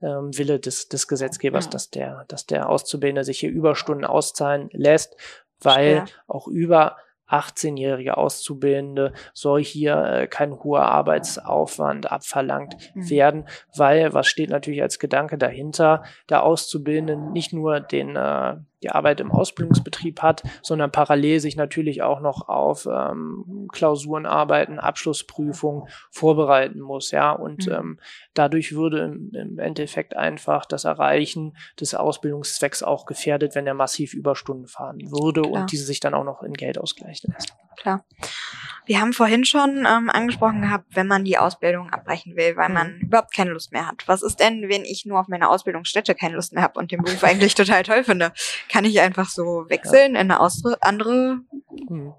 [0.03, 1.71] ähm, Wille des, des Gesetzgebers, ja.
[1.71, 5.17] dass der, dass der Auszubildende sich hier Überstunden auszahlen lässt,
[5.61, 6.07] weil Schwer.
[6.27, 6.99] auch über
[7.29, 13.11] 18-jährige Auszubildende soll hier äh, kein hoher Arbeitsaufwand abverlangt mhm.
[13.11, 18.91] werden, weil, was steht natürlich als Gedanke dahinter, der Auszubildende nicht nur den äh, die
[18.91, 26.81] Arbeit im Ausbildungsbetrieb hat, sondern parallel sich natürlich auch noch auf ähm, Klausurenarbeiten, Abschlussprüfungen vorbereiten
[26.81, 27.33] muss, ja.
[27.33, 27.73] Und mhm.
[27.73, 27.99] ähm,
[28.35, 34.13] dadurch würde im, im, Endeffekt einfach das Erreichen des Ausbildungszwecks auch gefährdet, wenn er massiv
[34.13, 35.63] Überstunden fahren würde Klar.
[35.63, 37.57] und diese sich dann auch noch in Geld ausgleichen lässt.
[37.77, 38.05] Klar.
[38.87, 42.97] Wir haben vorhin schon ähm, angesprochen gehabt, wenn man die Ausbildung abbrechen will, weil man
[42.97, 43.01] mhm.
[43.07, 44.07] überhaupt keine Lust mehr hat.
[44.07, 47.03] Was ist denn, wenn ich nur auf meine Ausbildungsstätte keine Lust mehr habe und den
[47.03, 48.33] Beruf eigentlich total toll finde?
[48.71, 50.21] Kann ich einfach so wechseln ja.
[50.21, 50.41] in eine
[50.83, 51.39] andere?
[51.89, 52.13] Mhm.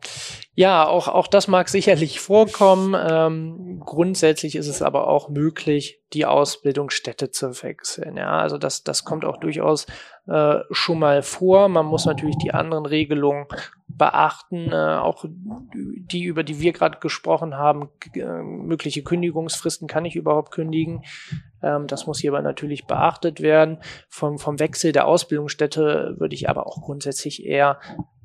[0.56, 2.96] Ja, auch, auch das mag sicherlich vorkommen.
[2.98, 8.18] Ähm, grundsätzlich ist es aber auch möglich, die Ausbildungsstätte zu wechseln.
[8.18, 9.86] Ja, also das, das kommt auch durchaus
[10.28, 11.70] äh, schon mal vor.
[11.70, 13.48] Man muss natürlich die anderen Regelungen
[13.88, 20.16] beachten, äh, auch die, über die wir gerade gesprochen haben, äh, mögliche Kündigungsfristen, kann ich
[20.16, 21.04] überhaupt kündigen?
[21.62, 23.80] Ähm, das muss hierbei natürlich beachtet werden.
[24.10, 27.80] Vom, vom Wechsel der Ausbildungsstätte würde ich aber auch grundsätzlich eher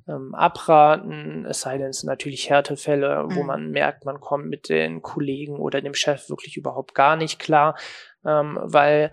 [0.09, 3.47] ähm, abraten, es sei denn, es sind natürlich Härtefälle, wo mhm.
[3.47, 7.77] man merkt, man kommt mit den Kollegen oder dem Chef wirklich überhaupt gar nicht klar,
[8.25, 9.13] ähm, weil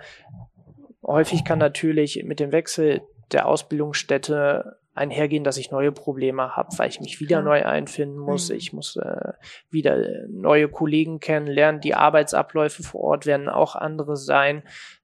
[1.07, 6.89] häufig kann natürlich mit dem Wechsel der Ausbildungsstätte einhergehen, dass ich neue Probleme habe, weil
[6.89, 8.49] ich mich wieder neu einfinden muss.
[8.49, 8.55] Mhm.
[8.55, 9.33] Ich muss äh,
[9.69, 9.97] wieder
[10.29, 11.81] neue Kollegen kennenlernen.
[11.81, 14.63] Die Arbeitsabläufe vor Ort werden auch andere sein.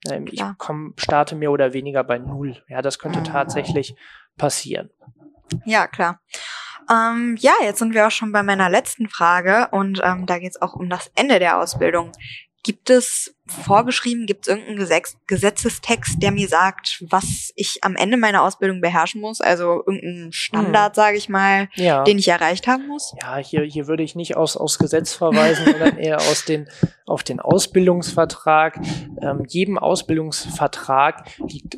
[0.09, 2.57] Ähm, ich komm, starte mehr oder weniger bei Null.
[2.67, 3.25] Ja, das könnte mhm.
[3.25, 3.95] tatsächlich
[4.37, 4.89] passieren.
[5.65, 6.19] Ja, klar.
[6.91, 10.51] Ähm, ja, jetzt sind wir auch schon bei meiner letzten Frage und ähm, da geht
[10.51, 12.11] es auch um das Ende der Ausbildung.
[12.63, 18.15] Gibt es vorgeschrieben, gibt es irgendeinen Gesetz Gesetzestext, der mir sagt, was ich am Ende
[18.15, 19.41] meiner Ausbildung beherrschen muss?
[19.41, 20.95] Also irgendeinen Standard, hm.
[20.95, 22.04] sage ich mal, ja.
[22.04, 23.13] den ich erreicht haben muss?
[23.21, 26.69] Ja, hier, hier würde ich nicht aus, aus Gesetz verweisen, sondern eher aus den,
[27.06, 28.80] auf den Ausbildungsvertrag.
[29.21, 31.78] Ähm, jedem Ausbildungsvertrag liegt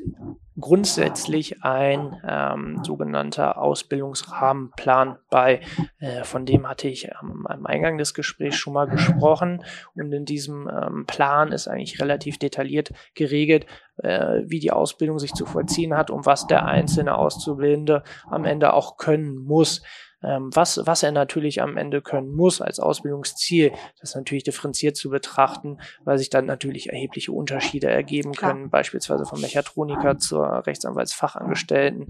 [0.59, 5.61] grundsätzlich ein ähm, sogenannter Ausbildungsrahmenplan bei.
[5.99, 9.63] Äh, von dem hatte ich am, am, Eingang des Gesprächs schon mal gesprochen.
[9.95, 13.65] Und in diesem ähm, Plan ist eigentlich relativ detailliert geregelt,
[13.97, 18.73] äh, wie die Ausbildung sich zu vollziehen hat und was der einzelne Auszubildende am Ende
[18.73, 19.81] auch können muss.
[20.25, 25.09] Ähm, was, was er natürlich am Ende können muss als Ausbildungsziel, das natürlich differenziert zu
[25.09, 32.09] betrachten, weil sich dann natürlich erhebliche Unterschiede ergeben können, beispielsweise vom Mechatroniker zur Rechtsanwaltsfachangestellten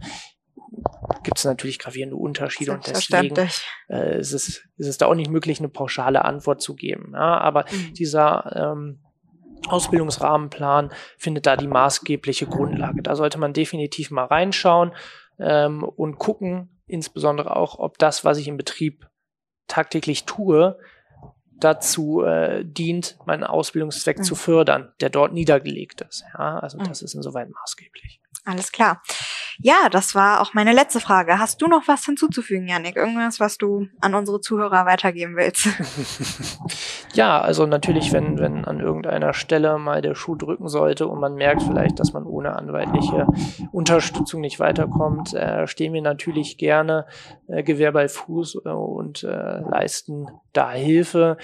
[1.23, 3.35] gibt es natürlich gravierende Unterschiede und deswegen
[3.89, 7.11] äh, ist, es, ist es da auch nicht möglich, eine pauschale Antwort zu geben.
[7.13, 7.93] Ja, aber mhm.
[7.93, 8.99] dieser ähm,
[9.67, 13.01] Ausbildungsrahmenplan findet da die maßgebliche Grundlage.
[13.01, 14.91] Da sollte man definitiv mal reinschauen
[15.39, 19.09] ähm, und gucken, insbesondere auch, ob das, was ich im Betrieb
[19.67, 20.77] tagtäglich tue,
[21.57, 24.23] dazu äh, dient, meinen Ausbildungszweck mhm.
[24.23, 26.23] zu fördern, der dort niedergelegt ist.
[26.37, 26.83] Ja, also mhm.
[26.83, 28.21] das ist insoweit maßgeblich.
[28.43, 29.01] Alles klar.
[29.59, 31.39] Ja, das war auch meine letzte Frage.
[31.39, 32.95] Hast du noch was hinzuzufügen, Janik?
[32.95, 35.67] Irgendwas, was du an unsere Zuhörer weitergeben willst?
[37.13, 41.35] ja, also natürlich, wenn, wenn an irgendeiner Stelle mal der Schuh drücken sollte und man
[41.35, 43.27] merkt vielleicht, dass man ohne anwaltliche
[43.71, 47.05] Unterstützung nicht weiterkommt, äh, stehen wir natürlich gerne
[47.47, 51.37] äh, Gewehr bei Fuß äh, und äh, leisten da Hilfe.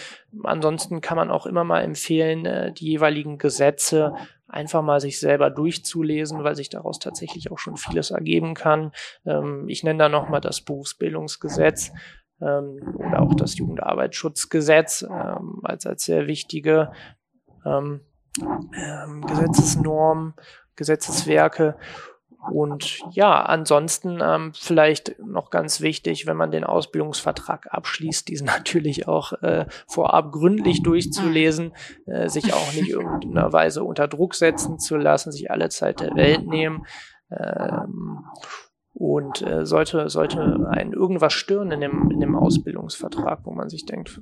[0.43, 4.13] Ansonsten kann man auch immer mal empfehlen, äh, die jeweiligen Gesetze
[4.51, 8.91] einfach mal sich selber durchzulesen, weil sich daraus tatsächlich auch schon vieles ergeben kann.
[9.25, 11.91] Ähm, ich nenne da nochmal das Berufsbildungsgesetz
[12.41, 16.91] ähm, oder auch das Jugendarbeitsschutzgesetz ähm, als, als sehr wichtige
[17.65, 18.01] ähm,
[18.41, 20.33] ähm, Gesetzesnormen,
[20.75, 21.75] Gesetzeswerke.
[22.49, 29.07] Und ja, ansonsten ähm, vielleicht noch ganz wichtig, wenn man den Ausbildungsvertrag abschließt, diesen natürlich
[29.07, 31.73] auch äh, vorab gründlich durchzulesen,
[32.05, 36.15] äh, sich auch nicht irgendeiner Weise unter Druck setzen zu lassen, sich alle Zeit der
[36.15, 36.85] Welt nehmen.
[37.29, 38.25] Ähm,
[38.93, 43.85] und äh, sollte, sollte einen irgendwas stören in dem, in dem Ausbildungsvertrag, wo man sich
[43.85, 44.19] denkt,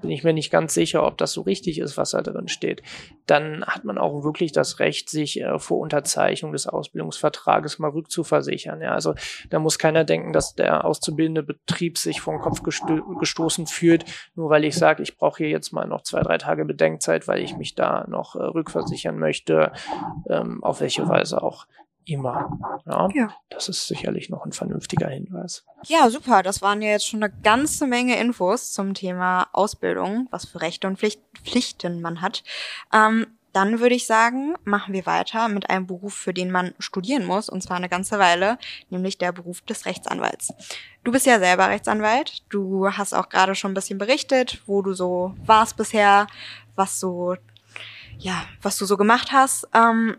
[0.00, 2.82] bin ich mir nicht ganz sicher, ob das so richtig ist, was da drin steht,
[3.26, 8.80] dann hat man auch wirklich das Recht, sich äh, vor Unterzeichnung des Ausbildungsvertrages mal rückzuversichern.
[8.80, 9.14] Ja, also
[9.50, 14.50] da muss keiner denken, dass der auszubildende Betrieb sich vom Kopf gesto gestoßen fühlt, nur
[14.50, 17.56] weil ich sage, ich brauche hier jetzt mal noch zwei, drei Tage Bedenkzeit, weil ich
[17.56, 19.72] mich da noch äh, rückversichern möchte,
[20.28, 21.66] ähm, auf welche Weise auch
[22.06, 22.58] immer.
[22.86, 25.64] Ja, ja, Das ist sicherlich noch ein vernünftiger Hinweis.
[25.86, 26.42] Ja, super.
[26.42, 30.86] Das waren ja jetzt schon eine ganze Menge Infos zum Thema Ausbildung, was für Rechte
[30.86, 32.42] und Pflicht, Pflichten man hat.
[32.92, 37.24] Ähm, dann würde ich sagen, machen wir weiter mit einem Beruf, für den man studieren
[37.24, 38.58] muss, und zwar eine ganze Weile,
[38.90, 40.52] nämlich der Beruf des Rechtsanwalts.
[41.04, 42.42] Du bist ja selber Rechtsanwalt.
[42.48, 46.26] Du hast auch gerade schon ein bisschen berichtet, wo du so warst bisher,
[46.74, 47.36] was so,
[48.18, 49.68] ja, was du so gemacht hast.
[49.72, 50.16] Ähm,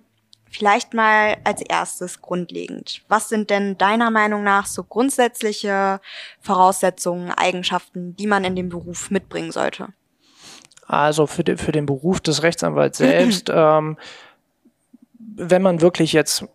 [0.58, 3.02] Vielleicht mal als erstes grundlegend.
[3.10, 6.00] Was sind denn deiner Meinung nach so grundsätzliche
[6.40, 9.90] Voraussetzungen, Eigenschaften, die man in dem Beruf mitbringen sollte?
[10.88, 13.98] Also für, de, für den Beruf des Rechtsanwalts selbst ähm,
[15.38, 16.46] wenn man wirklich jetzt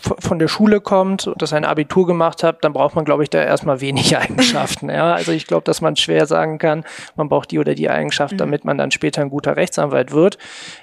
[0.00, 3.30] von der Schule kommt und das ein Abitur gemacht hat, dann braucht man, glaube ich,
[3.30, 4.88] da erstmal wenig Eigenschaften.
[4.88, 6.84] Ja, also ich glaube, dass man schwer sagen kann,
[7.16, 8.38] man braucht die oder die Eigenschaft, mhm.
[8.38, 10.38] damit man dann später ein guter Rechtsanwalt wird.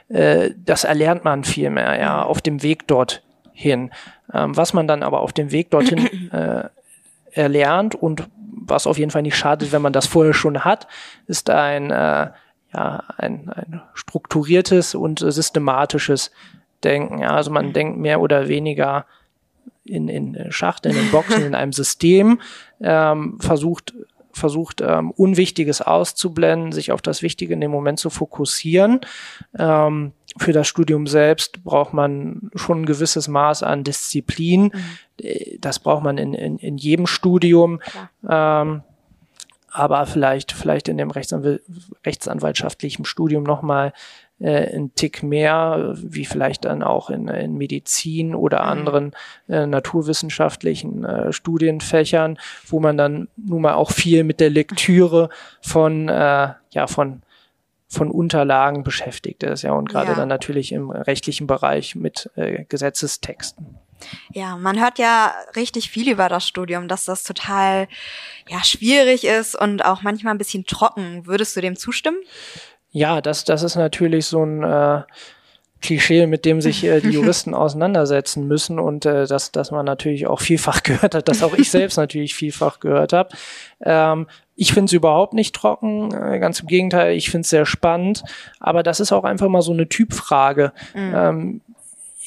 [0.10, 3.92] Äh, das erlernt man viel mehr, ja, auf dem Weg dorthin.
[4.34, 6.66] Ähm, was man dann aber auf dem Weg dorthin äh,
[7.32, 8.28] erlernt und
[8.68, 10.88] was auf jeden Fall nicht schadet, wenn man das vorher schon hat,
[11.28, 12.32] ist ein, äh,
[12.74, 16.32] ja, ein, ein strukturiertes und systematisches
[16.84, 17.20] denken.
[17.20, 19.06] Ja, also man denkt mehr oder weniger
[19.84, 22.42] in, in Schachteln, in Boxen, in einem System,
[22.82, 23.94] ähm, versucht,
[24.32, 29.02] versucht ähm, Unwichtiges auszublenden, sich auf das Wichtige in dem Moment zu fokussieren.
[29.58, 34.72] Ähm, für das Studium selbst braucht man schon ein gewisses Maß an Disziplin.
[34.74, 35.60] Mhm.
[35.60, 37.82] Das braucht man in, in, in jedem Studium.
[38.30, 38.84] Ähm,
[39.70, 41.62] aber vielleicht, vielleicht in dem Rechtsanwalt,
[42.06, 43.94] rechtsanwaltschaftlichen Studium nochmal
[44.40, 48.70] äh, ein Tick mehr, wie vielleicht dann auch in, in Medizin oder mhm.
[48.70, 49.12] anderen
[49.48, 55.30] äh, naturwissenschaftlichen äh, Studienfächern, wo man dann nun mal auch viel mit der Lektüre
[55.62, 57.22] von, äh, ja, von
[57.90, 60.16] von Unterlagen beschäftigt ist, ja, und gerade ja.
[60.16, 63.78] dann natürlich im rechtlichen Bereich mit äh, Gesetzestexten.
[64.34, 67.88] Ja, man hört ja richtig viel über das Studium, dass das total
[68.48, 71.26] ja schwierig ist und auch manchmal ein bisschen trocken.
[71.26, 72.20] Würdest du dem zustimmen?
[72.98, 75.04] Ja, das, das ist natürlich so ein äh,
[75.84, 80.26] Klischee, mit dem sich äh, die Juristen auseinandersetzen müssen und äh, dass, dass man natürlich
[80.26, 83.30] auch vielfach gehört hat, dass auch ich selbst natürlich vielfach gehört habe.
[83.82, 87.68] Ähm, ich finde es überhaupt nicht trocken, äh, ganz im Gegenteil, ich finde es sehr
[87.68, 88.24] spannend,
[88.60, 90.74] aber das ist auch einfach mal so eine Typfrage.
[90.96, 91.14] Mhm.
[91.16, 91.62] Ähm,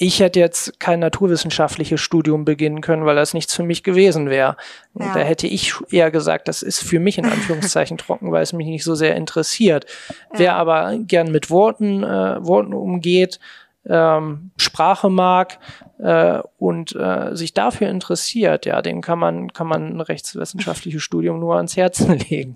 [0.02, 4.56] ich hätte jetzt kein naturwissenschaftliches Studium beginnen können, weil das nichts für mich gewesen wäre.
[4.98, 5.12] Ja.
[5.12, 8.66] Da hätte ich eher gesagt, das ist für mich in Anführungszeichen trocken, weil es mich
[8.66, 9.84] nicht so sehr interessiert.
[10.08, 10.38] Ja.
[10.38, 13.40] Wer aber gern mit Worten, äh, Worten umgeht,
[13.86, 15.58] ähm, Sprache mag
[15.98, 21.40] äh, und äh, sich dafür interessiert, ja, dem kann man, kann man ein rechtswissenschaftliches Studium
[21.40, 22.54] nur ans Herzen legen.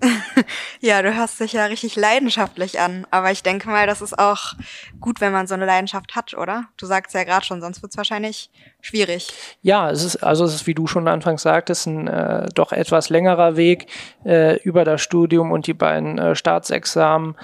[0.81, 4.53] ja, du hörst dich ja richtig leidenschaftlich an, aber ich denke mal, das ist auch
[4.99, 6.65] gut, wenn man so eine Leidenschaft hat, oder?
[6.77, 9.29] Du sagst ja gerade schon, sonst wird es wahrscheinlich schwierig.
[9.61, 13.09] Ja, es ist, also es ist, wie du schon anfangs sagtest, ein äh, doch etwas
[13.09, 13.87] längerer Weg
[14.25, 17.35] äh, über das Studium und die beiden äh, Staatsexamen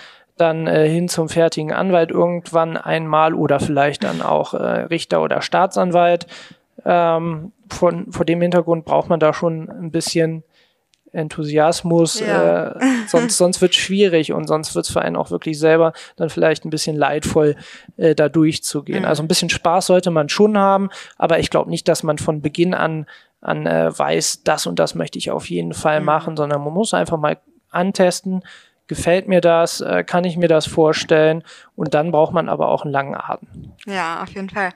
[0.41, 5.41] dann äh, hin zum fertigen Anwalt irgendwann einmal oder vielleicht dann auch äh, Richter oder
[5.41, 6.27] Staatsanwalt.
[6.83, 10.43] Ähm, von, vor dem Hintergrund braucht man da schon ein bisschen
[11.13, 12.69] Enthusiasmus, ja.
[12.69, 15.93] äh, sonst, sonst wird es schwierig und sonst wird es für einen auch wirklich selber
[16.15, 17.55] dann vielleicht ein bisschen leidvoll,
[17.97, 18.99] äh, da durchzugehen.
[18.99, 19.05] Mhm.
[19.05, 22.41] Also ein bisschen Spaß sollte man schon haben, aber ich glaube nicht, dass man von
[22.41, 23.05] Beginn an,
[23.41, 26.05] an äh, weiß, das und das möchte ich auf jeden Fall mhm.
[26.05, 27.37] machen, sondern man muss einfach mal
[27.69, 28.43] antesten,
[28.87, 31.43] gefällt mir das, äh, kann ich mir das vorstellen
[31.75, 33.73] und dann braucht man aber auch einen langen Atem.
[33.85, 34.73] Ja, auf jeden Fall.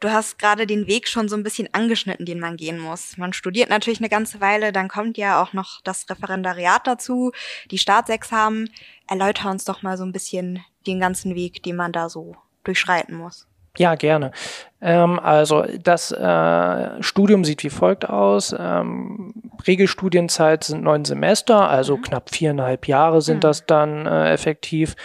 [0.00, 3.18] Du hast gerade den Weg schon so ein bisschen angeschnitten, den man gehen muss.
[3.18, 7.32] Man studiert natürlich eine ganze Weile, dann kommt ja auch noch das Referendariat dazu,
[7.70, 8.70] die Staatsexamen.
[9.06, 12.34] Erläuter uns doch mal so ein bisschen den ganzen Weg, den man da so
[12.64, 13.46] durchschreiten muss.
[13.78, 14.32] Ja, gerne.
[14.80, 18.54] Ähm, also das äh, Studium sieht wie folgt aus.
[18.58, 19.32] Ähm,
[19.66, 22.02] Regelstudienzeit sind neun Semester, also mhm.
[22.02, 23.40] knapp viereinhalb Jahre sind mhm.
[23.40, 24.96] das dann äh, effektiv.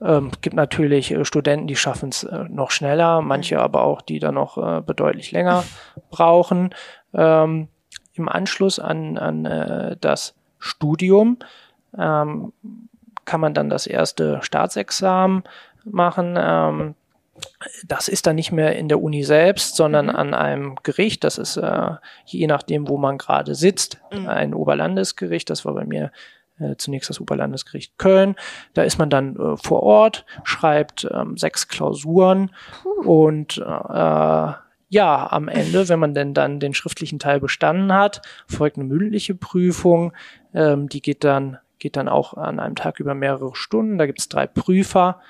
[0.00, 4.18] Ähm, gibt natürlich äh, Studenten, die schaffen es äh, noch schneller, manche aber auch, die
[4.18, 5.64] dann noch äh, bedeutlich länger
[6.10, 6.74] brauchen.
[7.14, 7.68] Ähm,
[8.12, 11.38] Im Anschluss an, an äh, das Studium
[11.96, 12.52] ähm,
[13.24, 15.44] kann man dann das erste Staatsexamen
[15.84, 16.94] machen.
[17.86, 20.16] Das ist dann nicht mehr in der Uni selbst, sondern mhm.
[20.16, 21.24] an einem Gericht.
[21.24, 21.90] Das ist äh,
[22.26, 24.28] je nachdem, wo man gerade sitzt, mhm.
[24.28, 25.48] ein Oberlandesgericht.
[25.50, 26.12] Das war bei mir
[26.58, 28.36] äh, zunächst das Oberlandesgericht Köln.
[28.74, 32.50] Da ist man dann äh, vor Ort, schreibt ähm, sechs Klausuren
[32.82, 33.30] Puh.
[33.30, 34.52] und äh,
[34.94, 39.34] ja, am Ende, wenn man denn dann den schriftlichen Teil bestanden hat, folgt eine mündliche
[39.34, 40.12] Prüfung.
[40.54, 43.98] Ähm, die geht dann, geht dann auch an einem Tag über mehrere Stunden.
[43.98, 45.20] Da gibt es drei Prüfer.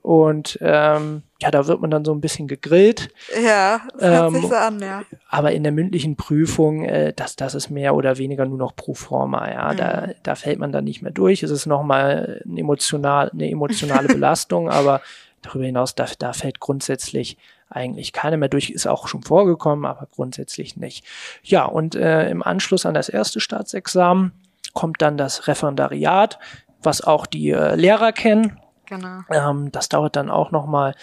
[0.00, 3.10] Und ähm, ja, da wird man dann so ein bisschen gegrillt.
[3.44, 5.02] Ja, das hört ähm, sich so an, ja.
[5.28, 8.94] Aber in der mündlichen Prüfung, äh, das, das ist mehr oder weniger nur noch pro
[8.94, 9.72] forma, ja.
[9.72, 9.76] Mhm.
[9.76, 11.42] Da, da fällt man dann nicht mehr durch.
[11.42, 15.00] Es ist nochmal eine, emotional, eine emotionale Belastung, aber
[15.42, 17.36] darüber hinaus, da, da fällt grundsätzlich
[17.68, 21.04] eigentlich keiner mehr durch, ist auch schon vorgekommen, aber grundsätzlich nicht.
[21.42, 24.30] Ja, und äh, im Anschluss an das erste Staatsexamen
[24.74, 26.38] kommt dann das Referendariat,
[26.82, 28.60] was auch die äh, Lehrer kennen
[28.92, 29.20] Genau.
[29.30, 30.94] Ähm, das dauert dann auch noch mal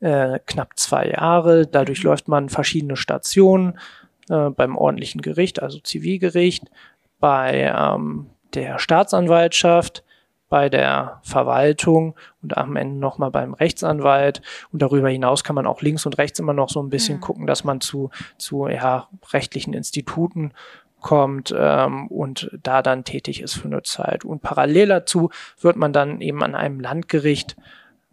[0.00, 1.66] äh, knapp zwei Jahre.
[1.66, 2.10] Dadurch mhm.
[2.10, 3.78] läuft man verschiedene Stationen
[4.28, 6.70] äh, beim ordentlichen Gericht, also Zivilgericht,
[7.20, 10.04] bei ähm, der Staatsanwaltschaft,
[10.48, 14.40] bei der Verwaltung und am Ende nochmal beim Rechtsanwalt.
[14.72, 17.20] Und darüber hinaus kann man auch links und rechts immer noch so ein bisschen ja.
[17.20, 20.52] gucken, dass man zu, zu ja, rechtlichen Instituten
[21.00, 24.24] kommt ähm, und da dann tätig ist für eine Zeit.
[24.24, 25.30] Und parallel dazu
[25.60, 27.56] wird man dann eben an einem Landgericht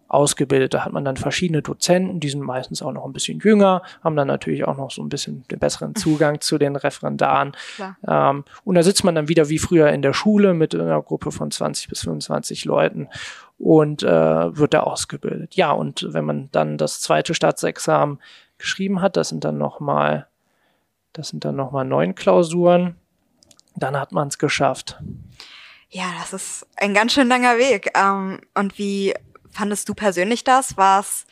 [0.07, 0.73] ausgebildet.
[0.73, 4.15] Da hat man dann verschiedene Dozenten, die sind meistens auch noch ein bisschen jünger, haben
[4.15, 7.55] dann natürlich auch noch so ein bisschen den besseren Zugang zu den Referendaren.
[8.07, 11.31] Ähm, und da sitzt man dann wieder wie früher in der Schule mit einer Gruppe
[11.31, 13.09] von 20 bis 25 Leuten
[13.57, 15.55] und äh, wird da ausgebildet.
[15.55, 18.19] Ja, und wenn man dann das zweite Staatsexamen
[18.57, 20.27] geschrieben hat, das sind dann nochmal
[21.15, 22.97] das sind dann nochmal neun Klausuren.
[23.75, 24.99] Dann hat man es geschafft.
[25.89, 27.91] Ja, das ist ein ganz schön langer Weg.
[27.97, 29.13] Ähm, und wie
[29.55, 30.77] fandest du persönlich das?
[30.77, 31.25] War es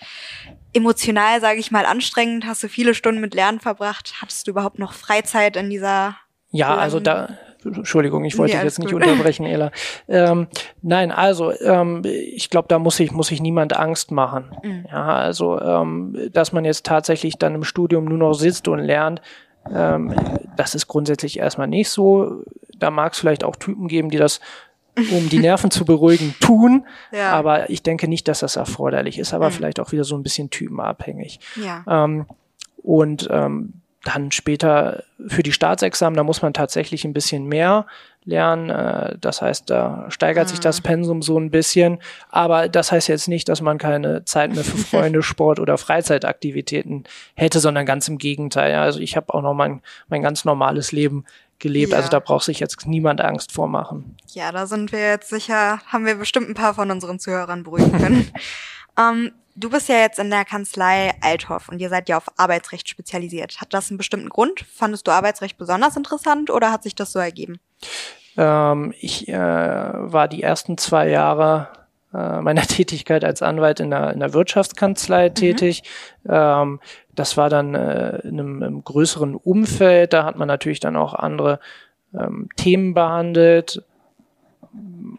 [0.73, 2.45] emotional, sage ich mal, anstrengend?
[2.45, 4.15] Hast du viele Stunden mit Lernen verbracht?
[4.21, 6.15] Hattest du überhaupt noch Freizeit in dieser?
[6.51, 7.29] Ja, also da,
[7.65, 9.71] Entschuldigung, ich wollte ja, dich jetzt nicht unterbrechen, Ela.
[10.07, 10.47] Ähm,
[10.81, 14.55] nein, also ähm, ich glaube, da muss ich muss ich niemand Angst machen.
[14.63, 14.85] Mhm.
[14.91, 19.21] Ja, also ähm, dass man jetzt tatsächlich dann im Studium nur noch sitzt und lernt,
[19.71, 20.13] ähm,
[20.55, 22.43] das ist grundsätzlich erstmal nicht so.
[22.77, 24.39] Da mag es vielleicht auch Typen geben, die das,
[24.95, 26.85] um die Nerven zu beruhigen, tun.
[27.11, 27.31] Ja.
[27.31, 29.53] Aber ich denke nicht, dass das erforderlich ist, aber mhm.
[29.53, 31.39] vielleicht auch wieder so ein bisschen typenabhängig.
[31.55, 31.83] Ja.
[31.87, 32.25] Ähm,
[32.77, 37.85] und ähm, dann später für die Staatsexamen, da muss man tatsächlich ein bisschen mehr
[38.25, 38.69] lernen.
[38.69, 40.49] Äh, das heißt, da steigert mhm.
[40.49, 40.83] sich das mhm.
[40.83, 41.99] Pensum so ein bisschen.
[42.29, 47.05] Aber das heißt jetzt nicht, dass man keine Zeit mehr für Freunde, Sport oder Freizeitaktivitäten
[47.35, 48.75] hätte, sondern ganz im Gegenteil.
[48.75, 51.25] Also ich habe auch noch mein, mein ganz normales Leben
[51.63, 51.93] gelebt.
[51.93, 51.97] Also ja.
[51.97, 54.15] Also da braucht sich jetzt niemand Angst vormachen.
[54.33, 57.91] Ja, da sind wir jetzt sicher, haben wir bestimmt ein paar von unseren Zuhörern beruhigen
[57.91, 58.31] können.
[58.99, 62.89] ähm, Du bist ja jetzt in der Kanzlei Althoff und ihr seid ja auf Arbeitsrecht
[62.89, 63.61] spezialisiert.
[63.61, 64.61] Hat das einen bestimmten Grund?
[64.61, 67.59] Fandest du Arbeitsrecht besonders interessant oder hat sich das so ergeben?
[68.35, 71.67] Ähm, ich äh, war die ersten zwei Jahre
[72.13, 75.35] äh, meiner Tätigkeit als Anwalt in der, in der Wirtschaftskanzlei mhm.
[75.35, 75.83] tätig.
[76.27, 76.79] Ähm,
[77.15, 80.13] das war dann äh, in, einem, in, einem, größeren Umfeld.
[80.13, 81.59] Da hat man natürlich dann auch andere
[82.13, 83.83] ähm, Themen behandelt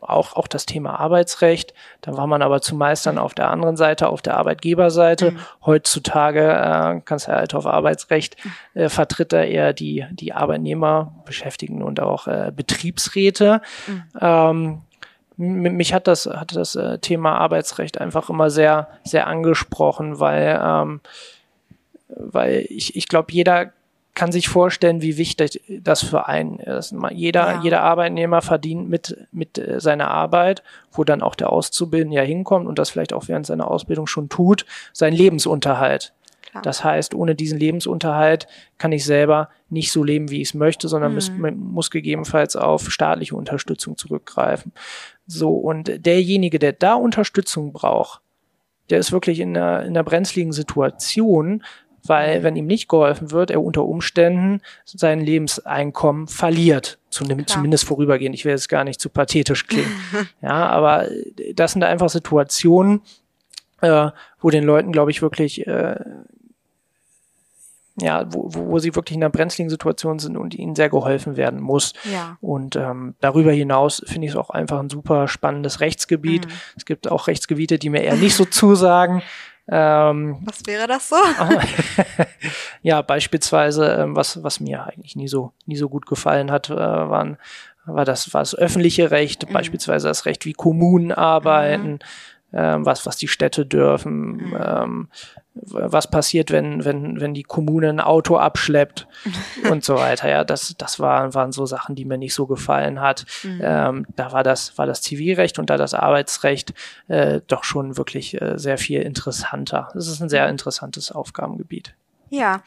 [0.00, 1.74] auch, auch das Thema Arbeitsrecht.
[2.00, 5.32] Da war man aber zumeist dann auf der anderen Seite, auf der Arbeitgeberseite.
[5.32, 5.38] Mhm.
[5.64, 8.36] Heutzutage äh, Kanzlei Althoff Arbeitsrecht
[8.74, 13.60] äh, vertritt da eher die, die Arbeitnehmer, Beschäftigten und auch äh, Betriebsräte.
[13.86, 14.02] Mhm.
[14.20, 14.82] Ähm,
[15.36, 21.00] mich hat das, hat das äh, Thema Arbeitsrecht einfach immer sehr, sehr angesprochen, weil, ähm,
[22.16, 23.72] weil ich, ich glaube, jeder
[24.14, 26.94] kann sich vorstellen, wie wichtig das für einen ist.
[27.12, 27.60] Jeder, ja.
[27.62, 32.68] jeder Arbeitnehmer verdient mit, mit äh, seiner Arbeit, wo dann auch der Auszubildende ja hinkommt
[32.68, 36.14] und das vielleicht auch während seiner Ausbildung schon tut, seinen Lebensunterhalt.
[36.48, 36.62] Klar.
[36.62, 38.46] Das heißt, ohne diesen Lebensunterhalt
[38.78, 41.14] kann ich selber nicht so leben, wie ich es möchte, sondern mhm.
[41.16, 44.70] muss, muss gegebenenfalls auf staatliche Unterstützung zurückgreifen.
[45.26, 48.20] So, und derjenige, der da Unterstützung braucht,
[48.90, 51.64] der ist wirklich in einer, in einer brenzligen Situation,
[52.06, 56.98] weil wenn ihm nicht geholfen wird, er unter Umständen sein Lebenseinkommen verliert.
[57.54, 58.34] Zumindest vorübergehend.
[58.34, 59.94] Ich will jetzt gar nicht zu pathetisch klingen.
[60.42, 61.06] ja, aber
[61.54, 63.02] das sind einfach Situationen,
[63.80, 65.96] äh, wo den Leuten, glaube ich, wirklich äh,
[68.00, 71.60] ja, wo, wo sie wirklich in einer brenzligen Situation sind und ihnen sehr geholfen werden
[71.60, 71.92] muss.
[72.12, 72.36] Ja.
[72.40, 76.46] Und ähm, darüber hinaus finde ich es auch einfach ein super spannendes Rechtsgebiet.
[76.46, 76.52] Mhm.
[76.76, 79.22] Es gibt auch Rechtsgebiete, die mir eher nicht so zusagen.
[79.68, 81.16] Ähm, Was wäre das so?
[82.82, 86.76] ja, beispielsweise, ähm, was, was mir eigentlich nie so, nie so gut gefallen hat, äh,
[86.76, 87.38] waren,
[87.86, 89.52] war das, war das öffentliche Recht, Mhm.
[89.52, 91.98] beispielsweise das Recht, wie Kommunen arbeiten, Mhm.
[92.52, 94.56] ähm, was, was die Städte dürfen, Mhm.
[94.62, 95.08] ähm,
[95.54, 99.06] was passiert, wenn, wenn, wenn die Kommune ein Auto abschleppt
[99.70, 100.28] und so weiter.
[100.28, 103.24] Ja, das, das waren, waren so Sachen, die mir nicht so gefallen hat.
[103.42, 103.60] Mhm.
[103.62, 106.74] Ähm, da war das, war das Zivilrecht und da das Arbeitsrecht
[107.08, 109.88] äh, doch schon wirklich äh, sehr viel interessanter.
[109.94, 111.94] Es ist ein sehr interessantes Aufgabengebiet.
[112.30, 112.62] Ja,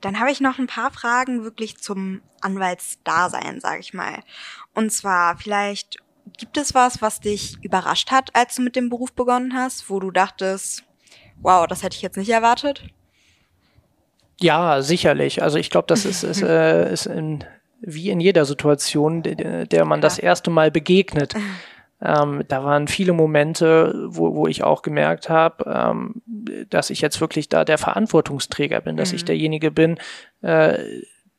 [0.00, 4.18] dann habe ich noch ein paar Fragen wirklich zum Anwaltsdasein, sage ich mal.
[4.74, 5.98] Und zwar vielleicht
[6.38, 10.00] gibt es was, was dich überrascht hat, als du mit dem Beruf begonnen hast, wo
[10.00, 10.84] du dachtest,
[11.42, 12.82] wow, das hätte ich jetzt nicht erwartet?
[14.40, 15.42] Ja, sicherlich.
[15.42, 17.44] Also ich glaube, das ist, ist, äh, ist in,
[17.80, 21.34] wie in jeder Situation, der, der man das erste Mal begegnet.
[22.04, 25.64] Ähm, da waren viele Momente, wo, wo ich auch gemerkt habe,
[25.94, 26.20] ähm,
[26.68, 29.26] dass ich jetzt wirklich da der Verantwortungsträger bin, dass ich Mhm.
[29.26, 29.98] derjenige bin,
[30.42, 30.80] äh,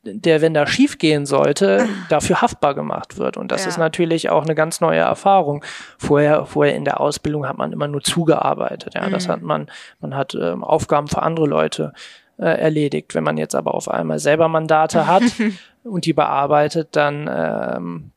[0.04, 3.36] der, wenn da schief gehen sollte, dafür haftbar gemacht wird.
[3.36, 3.68] Und das Ja.
[3.70, 5.64] ist natürlich auch eine ganz neue Erfahrung.
[5.98, 8.94] Vorher, vorher in der Ausbildung hat man immer nur zugearbeitet.
[8.94, 9.32] Ja, das Mhm.
[9.32, 9.66] hat man,
[10.00, 11.92] man hat ähm, Aufgaben für andere Leute
[12.38, 13.14] äh, erledigt.
[13.14, 15.22] Wenn man jetzt aber auf einmal selber Mandate hat
[15.84, 18.10] und die bearbeitet, dann ähm,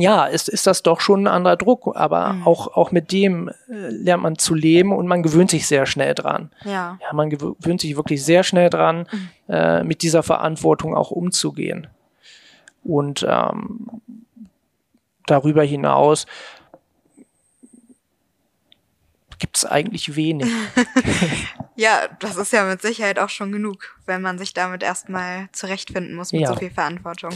[0.00, 1.96] ja, ist, ist das doch schon ein anderer Druck.
[1.96, 2.46] Aber Mhm.
[2.46, 6.14] auch, auch mit dem äh, lernt man zu leben und man gewöhnt sich sehr schnell
[6.14, 6.50] dran.
[6.64, 6.98] Ja.
[7.00, 9.28] Ja, man gewöhnt sich wirklich sehr schnell dran, Mhm.
[9.48, 11.86] äh, mit dieser Verantwortung auch umzugehen.
[12.84, 13.88] Und ähm,
[15.26, 16.26] darüber hinaus
[19.38, 20.48] gibt es eigentlich wenig.
[21.80, 26.16] Ja, das ist ja mit Sicherheit auch schon genug, wenn man sich damit erstmal zurechtfinden
[26.16, 26.48] muss mit Ja.
[26.48, 27.30] so viel Verantwortung.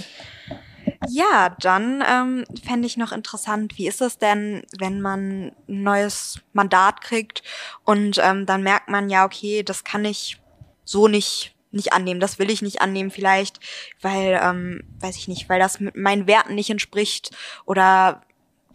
[1.09, 6.40] Ja, dann ähm, fände ich noch interessant, wie ist es denn, wenn man ein neues
[6.53, 7.42] Mandat kriegt
[7.84, 10.40] und ähm, dann merkt man ja, okay, das kann ich
[10.84, 13.59] so nicht nicht annehmen, das will ich nicht annehmen, vielleicht,
[14.03, 17.30] weil, ähm, weiß ich nicht, weil das mit meinen Werten nicht entspricht
[17.64, 18.20] oder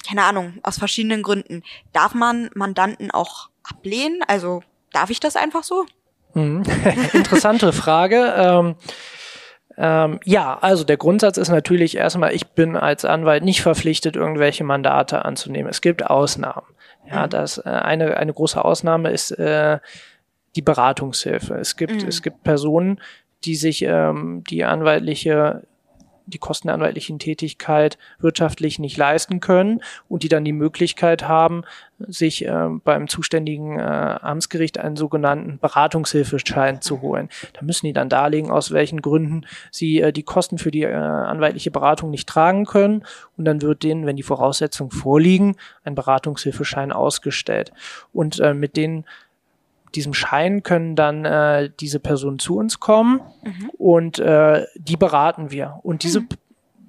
[0.07, 1.63] keine Ahnung, aus verschiedenen Gründen.
[1.91, 4.21] Darf man Mandanten auch ablehnen?
[4.28, 5.86] Also darf ich das einfach so?
[6.34, 6.63] Mhm.
[7.13, 8.34] Interessante Frage.
[8.38, 8.75] Ähm,
[9.78, 14.63] ähm, ja, also der Grundsatz ist natürlich erstmal, ich bin als Anwalt nicht verpflichtet, irgendwelche
[14.63, 15.69] Mandate anzunehmen.
[15.69, 16.65] Es gibt Ausnahmen.
[17.09, 17.30] Ja, Mhm.
[17.30, 19.80] das äh, eine eine große Ausnahme ist äh,
[20.55, 21.55] die Beratungshilfe.
[21.55, 22.07] Es gibt Mhm.
[22.07, 22.99] es gibt Personen,
[23.45, 25.63] die sich ähm, die anwaltliche
[26.28, 31.63] die Kosten der anwaltlichen Tätigkeit wirtschaftlich nicht leisten können und die dann die Möglichkeit haben,
[31.99, 37.30] sich äh, beim zuständigen äh, Amtsgericht einen sogenannten Beratungshilfeschein zu holen.
[37.53, 40.93] Da müssen die dann darlegen, aus welchen Gründen sie äh, die Kosten für die äh,
[40.93, 43.03] anwaltliche Beratung nicht tragen können
[43.38, 47.71] und dann wird denen, wenn die Voraussetzungen vorliegen, ein Beratungshilfeschein ausgestellt.
[48.13, 49.05] Und äh, mit den
[49.97, 53.69] diesem Schein können dann äh, diese Personen zu uns kommen Mhm.
[53.77, 55.79] und äh, die beraten wir.
[55.83, 56.29] Und diese Mhm.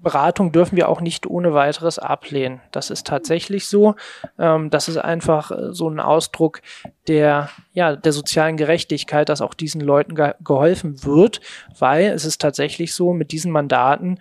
[0.00, 2.60] Beratung dürfen wir auch nicht ohne weiteres ablehnen.
[2.70, 3.96] Das ist tatsächlich so.
[4.38, 6.60] Ähm, das ist einfach äh, so ein Ausdruck
[7.08, 11.40] der, ja, der sozialen Gerechtigkeit, dass auch diesen Leuten ge geholfen wird,
[11.78, 14.20] weil es ist tatsächlich so, mit diesen Mandaten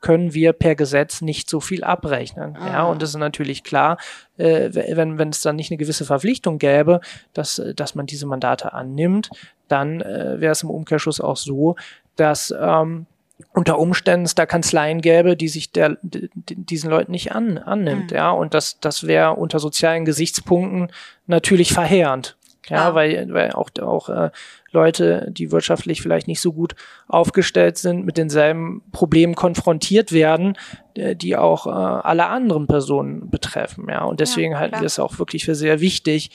[0.00, 2.54] können wir per Gesetz nicht so viel abrechnen.
[2.54, 2.90] Ja, Ah.
[2.90, 3.98] und es ist natürlich klar,
[4.36, 7.00] äh, wenn, wenn es dann nicht eine gewisse Verpflichtung gäbe,
[7.34, 9.30] dass, äh, dass man diese Mandate annimmt,
[9.66, 11.76] dann äh, wäre es im Umkehrschluss auch so,
[12.16, 13.06] dass ähm,
[13.52, 18.10] unter Umständen es da Kanzleien gäbe, die sich der, diesen Leuten nicht an, annimmt.
[18.10, 18.16] Mhm.
[18.16, 20.90] Ja, und das, das wäre unter sozialen Gesichtspunkten
[21.26, 22.36] natürlich verheerend.
[22.68, 24.30] Ja, weil, weil auch, auch äh,
[24.70, 26.74] Leute, die wirtschaftlich vielleicht nicht so gut
[27.06, 30.56] aufgestellt sind, mit denselben Problemen konfrontiert werden,
[30.94, 33.86] äh, die auch äh, alle anderen Personen betreffen.
[33.88, 34.82] Ja, und deswegen halten klar.
[34.82, 36.30] wir es auch wirklich für sehr wichtig,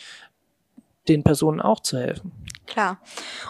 [1.08, 2.32] den Personen auch zu helfen.
[2.66, 2.98] Klar.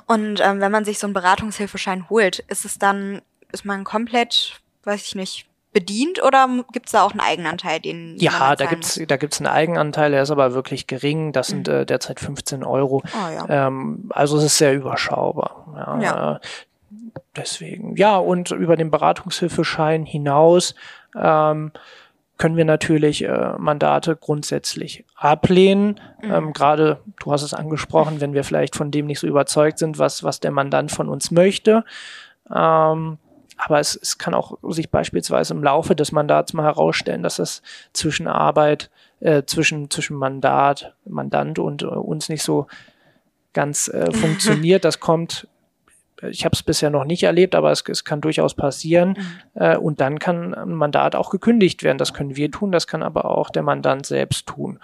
[0.07, 3.21] Und ähm, wenn man sich so einen Beratungshilfeschein holt, ist es dann,
[3.51, 8.15] ist man komplett, weiß ich nicht, bedient oder gibt es da auch einen Eigenanteil, den
[8.17, 11.32] Ja, da gibt's da gibt's einen Eigenanteil, der ist aber wirklich gering.
[11.34, 11.74] Das sind Mhm.
[11.74, 13.01] äh, derzeit 15 Euro.
[13.05, 13.67] Oh ja.
[13.67, 15.65] Ähm, also es ist sehr überschaubar.
[15.76, 16.36] Ja, Ja.
[16.36, 16.39] Äh,
[17.36, 17.95] deswegen.
[17.95, 20.76] Ja, und über den Beratungshilfeschein hinaus
[21.19, 21.71] ähm,
[22.38, 25.99] können wir natürlich äh, Mandate grundsätzlich ablehnen.
[26.21, 26.32] Mhm.
[26.32, 29.99] Ähm, Gerade, du hast es angesprochen, wenn wir vielleicht von dem nicht so überzeugt sind,
[29.99, 31.86] was, was der Mandant von uns möchte.
[32.53, 33.17] Ähm,
[33.66, 37.61] aber es, es kann auch sich beispielsweise im Laufe des Mandats mal herausstellen, dass es
[37.93, 38.89] zwischen Arbeit,
[39.20, 42.68] äh, zwischen, zwischen Mandat, Mandant und äh, uns nicht so
[43.53, 44.86] ganz äh, funktioniert.
[44.86, 45.47] Das kommt
[46.30, 49.18] ich habe es bisher noch nicht erlebt, aber es, es kann durchaus passieren.
[49.55, 49.61] Mhm.
[49.61, 51.97] Äh, und dann kann ein Mandat auch gekündigt werden.
[51.97, 54.80] Das können wir tun, das kann aber auch der Mandant selbst tun.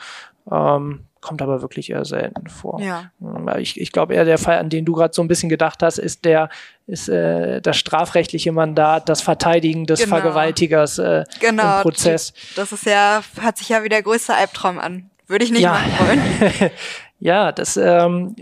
[0.51, 2.81] Ähm, kommt aber wirklich eher selten vor.
[2.81, 3.11] Ja.
[3.57, 5.97] Ich, ich glaube eher der Fall, an den du gerade so ein bisschen gedacht hast,
[5.97, 6.49] ist der
[6.87, 10.15] ist äh, das strafrechtliche Mandat, das Verteidigen des genau.
[10.15, 11.77] Vergewaltigers äh, genau.
[11.77, 12.33] im Prozess.
[12.55, 15.09] Das ist ja hat sich ja wie der größte Albtraum an.
[15.27, 15.73] Würde ich nicht ja.
[15.73, 16.71] machen wollen.
[17.19, 18.35] ja, das ähm,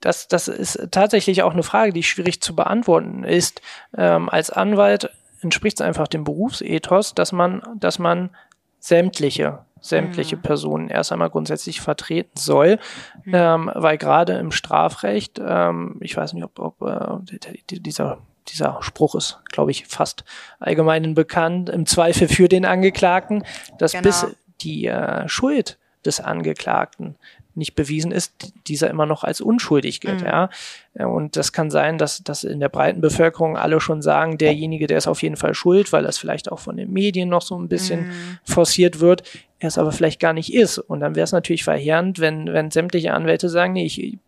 [0.00, 3.60] das, das ist tatsächlich auch eine Frage, die schwierig zu beantworten ist.
[3.96, 5.10] Ähm, als Anwalt
[5.40, 8.30] entspricht es einfach dem Berufsethos, dass man, dass man
[8.78, 10.42] sämtliche sämtliche mhm.
[10.42, 12.78] Personen erst einmal grundsätzlich vertreten soll,
[13.24, 13.32] mhm.
[13.34, 18.18] ähm, weil gerade im Strafrecht, ähm, ich weiß nicht, ob, ob äh, dieser
[18.48, 20.24] dieser Spruch ist, glaube ich, fast
[20.60, 23.44] allgemeinen bekannt, im Zweifel für den Angeklagten,
[23.78, 24.04] dass genau.
[24.04, 24.26] bis
[24.60, 27.16] die äh, Schuld des Angeklagten
[27.56, 30.20] nicht bewiesen ist, dieser immer noch als unschuldig gilt.
[30.20, 30.26] Mhm.
[30.26, 30.50] Ja.
[31.06, 34.98] Und das kann sein, dass, dass in der breiten Bevölkerung alle schon sagen, derjenige, der
[34.98, 37.68] ist auf jeden Fall schuld, weil das vielleicht auch von den Medien noch so ein
[37.68, 38.38] bisschen mhm.
[38.44, 39.22] forciert wird,
[39.58, 40.78] er es aber vielleicht gar nicht ist.
[40.78, 44.18] Und dann wäre es natürlich verheerend, wenn, wenn sämtliche Anwälte sagen, nee, ich, ich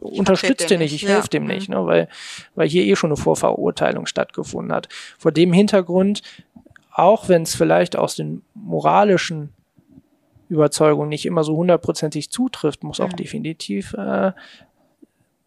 [0.00, 1.10] unterstütze den nicht, ich ja.
[1.10, 1.74] helfe dem nicht, mhm.
[1.76, 2.08] ne, weil,
[2.54, 4.88] weil hier eh schon eine Vorverurteilung stattgefunden hat.
[5.18, 6.22] Vor dem Hintergrund,
[6.90, 9.50] auch wenn es vielleicht aus den moralischen
[10.52, 13.16] Überzeugung nicht immer so hundertprozentig zutrifft, muss auch mhm.
[13.16, 14.32] definitiv äh,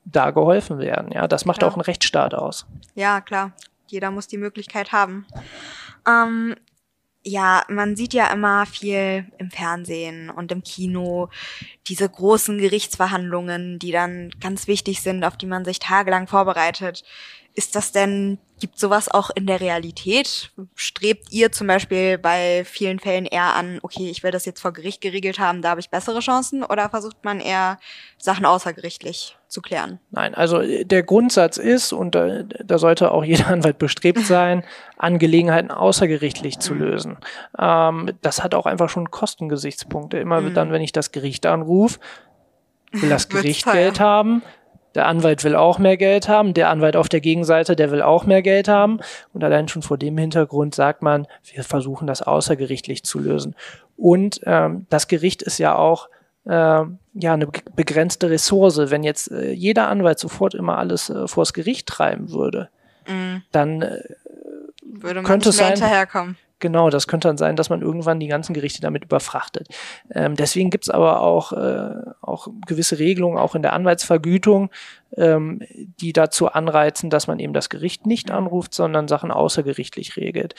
[0.06, 1.12] da geholfen werden.
[1.12, 1.72] Ja, das macht klar.
[1.72, 2.66] auch einen Rechtsstaat aus.
[2.94, 3.54] Ja, klar.
[3.88, 5.26] Jeder muss die Möglichkeit haben.
[6.08, 6.56] Ähm,
[7.24, 11.30] ja, man sieht ja immer viel im Fernsehen und im Kino
[11.88, 17.04] diese großen Gerichtsverhandlungen, die dann ganz wichtig sind, auf die man sich tagelang vorbereitet.
[17.56, 20.52] Ist das denn, gibt sowas auch in der Realität?
[20.76, 24.74] Strebt ihr zum Beispiel bei vielen Fällen eher an, okay, ich will das jetzt vor
[24.74, 26.64] Gericht geregelt haben, da habe ich bessere Chancen?
[26.64, 27.78] Oder versucht man eher
[28.18, 30.00] Sachen außergerichtlich zu klären?
[30.12, 34.64] Nein, also äh, der Grundsatz ist, und da, da sollte auch jeder Anwalt bestrebt sein,
[34.98, 36.80] Angelegenheiten außergerichtlich zu mhm.
[36.80, 37.18] lösen.
[37.60, 40.18] Ähm, das hat auch einfach schon Kostengesichtspunkte.
[40.18, 40.54] Immer mhm.
[40.54, 42.00] dann, wenn ich das Gericht anrufe,
[42.92, 44.42] will das Gericht Geld haben
[44.96, 48.26] der Anwalt will auch mehr Geld haben, der Anwalt auf der Gegenseite, der will auch
[48.26, 49.00] mehr Geld haben.
[49.34, 53.56] Und allein schon vor dem Hintergrund sagt man, wir versuchen das außergerichtlich zu lösen.
[53.98, 56.10] Und ähm, das Gericht ist ja auch
[56.46, 58.78] äh, ja eine begrenzte Ressource.
[58.90, 62.70] Wenn jetzt äh, jeder Anwalt sofort immer alles äh, vors Gericht treiben würde,
[63.08, 63.38] mm.
[63.52, 64.00] dann äh,
[64.82, 66.38] würde man könnte es sein, hinterherkommen.
[66.60, 69.68] Genau, das könnte dann sein, dass man irgendwann die ganzen Gerichte damit überfrachtet.
[70.10, 74.70] Ähm, deswegen gibt's aber auch, äh, auch gewisse Regelungen, auch in der Anwaltsvergütung,
[75.18, 75.62] ähm,
[76.00, 80.56] die dazu anreizen, dass man eben das Gericht nicht anruft, sondern Sachen außergerichtlich regelt.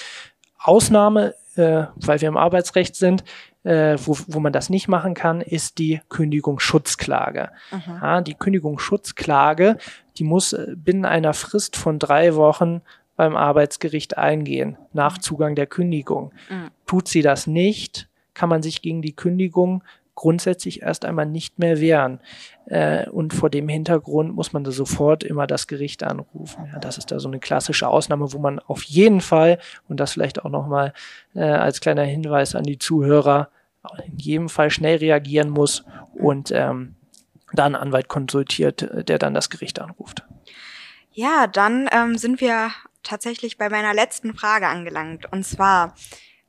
[0.58, 3.24] Ausnahme, äh, weil wir im Arbeitsrecht sind,
[3.62, 7.50] äh, wo, wo man das nicht machen kann, ist die Kündigungsschutzklage.
[7.86, 9.78] Ja, die Kündigungsschutzklage,
[10.18, 12.82] die muss äh, binnen einer Frist von drei Wochen
[13.16, 16.32] beim Arbeitsgericht eingehen, nach Zugang der Kündigung.
[16.48, 16.70] Mhm.
[16.86, 19.82] Tut sie das nicht, kann man sich gegen die Kündigung
[20.16, 22.20] grundsätzlich erst einmal nicht mehr wehren.
[22.66, 26.68] Äh, und vor dem Hintergrund muss man da sofort immer das Gericht anrufen.
[26.72, 29.58] Ja, das ist da so eine klassische Ausnahme, wo man auf jeden Fall,
[29.88, 30.92] und das vielleicht auch nochmal
[31.34, 33.50] äh, als kleiner Hinweis an die Zuhörer,
[34.04, 36.96] in jedem Fall schnell reagieren muss und ähm,
[37.52, 40.24] da einen Anwalt konsultiert, der dann das Gericht anruft.
[41.12, 42.70] Ja, dann ähm, sind wir
[43.06, 45.30] tatsächlich bei meiner letzten Frage angelangt.
[45.32, 45.94] Und zwar,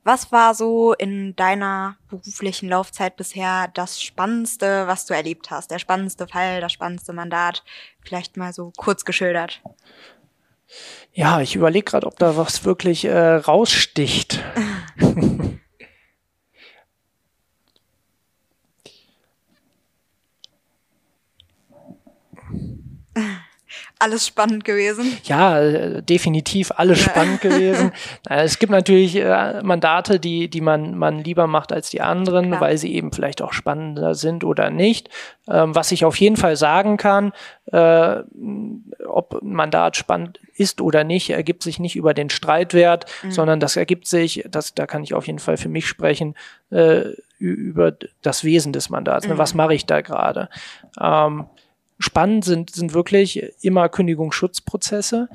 [0.04, 5.70] was war so in deiner beruflichen Laufzeit bisher das Spannendste, was du erlebt hast?
[5.70, 7.64] Der spannendste Fall, das spannendste Mandat?
[8.02, 9.62] Vielleicht mal so kurz geschildert.
[11.12, 14.42] Ja, ich überlege gerade, ob da was wirklich äh, raussticht.
[23.98, 25.16] alles spannend gewesen?
[25.24, 27.92] Ja, äh, definitiv alles spannend gewesen.
[28.28, 32.60] Es gibt natürlich äh, Mandate, die, die man, man lieber macht als die anderen, Klar.
[32.60, 35.08] weil sie eben vielleicht auch spannender sind oder nicht.
[35.48, 37.32] Ähm, was ich auf jeden Fall sagen kann,
[37.72, 38.16] äh,
[39.06, 43.30] ob ein Mandat spannend ist oder nicht, ergibt sich nicht über den Streitwert, mhm.
[43.30, 46.34] sondern das ergibt sich, das, da kann ich auf jeden Fall für mich sprechen,
[46.70, 47.92] äh, über
[48.22, 49.26] das Wesen des Mandats.
[49.26, 49.34] Ne?
[49.34, 49.38] Mhm.
[49.38, 50.48] Was mache ich da gerade?
[51.00, 51.46] Ähm,
[51.98, 55.28] Spannend sind, sind wirklich immer Kündigungsschutzprozesse,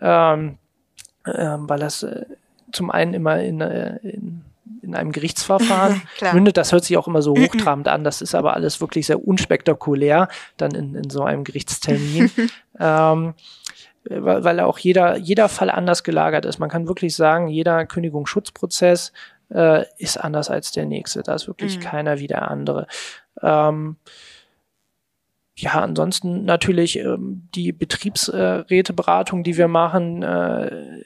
[0.00, 0.58] ähm,
[1.24, 2.26] äh, weil das äh,
[2.72, 4.42] zum einen immer in, äh, in,
[4.82, 6.02] in einem Gerichtsverfahren
[6.32, 6.56] mündet.
[6.56, 8.04] Das hört sich auch immer so hochtrabend an.
[8.04, 12.30] Das ist aber alles wirklich sehr unspektakulär dann in, in so einem Gerichtstermin.
[12.80, 13.34] ähm,
[14.04, 16.58] weil, weil auch jeder, jeder Fall anders gelagert ist.
[16.58, 19.12] Man kann wirklich sagen, jeder Kündigungsschutzprozess
[19.50, 21.22] äh, ist anders als der nächste.
[21.22, 21.82] Da ist wirklich mhm.
[21.82, 22.86] keiner wie der andere.
[23.42, 23.96] Ähm,
[25.58, 31.02] ja, ansonsten natürlich ähm, die Betriebsräteberatung, die wir machen, äh,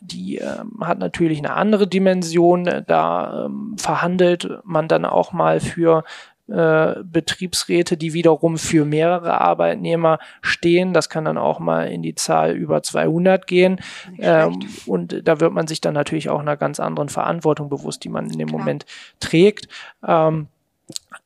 [0.00, 2.84] die ähm, hat natürlich eine andere Dimension.
[2.86, 6.04] Da ähm, verhandelt man dann auch mal für
[6.46, 10.94] äh, Betriebsräte, die wiederum für mehrere Arbeitnehmer stehen.
[10.94, 13.80] Das kann dann auch mal in die Zahl über 200 gehen.
[14.18, 18.10] Ähm, und da wird man sich dann natürlich auch einer ganz anderen Verantwortung bewusst, die
[18.10, 18.60] man in dem Klar.
[18.60, 18.86] Moment
[19.18, 19.66] trägt.
[20.06, 20.46] Ähm,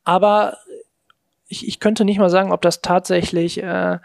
[0.04, 0.56] aber
[1.52, 3.98] ich, ich könnte nicht mal sagen, ob das tatsächlich äh,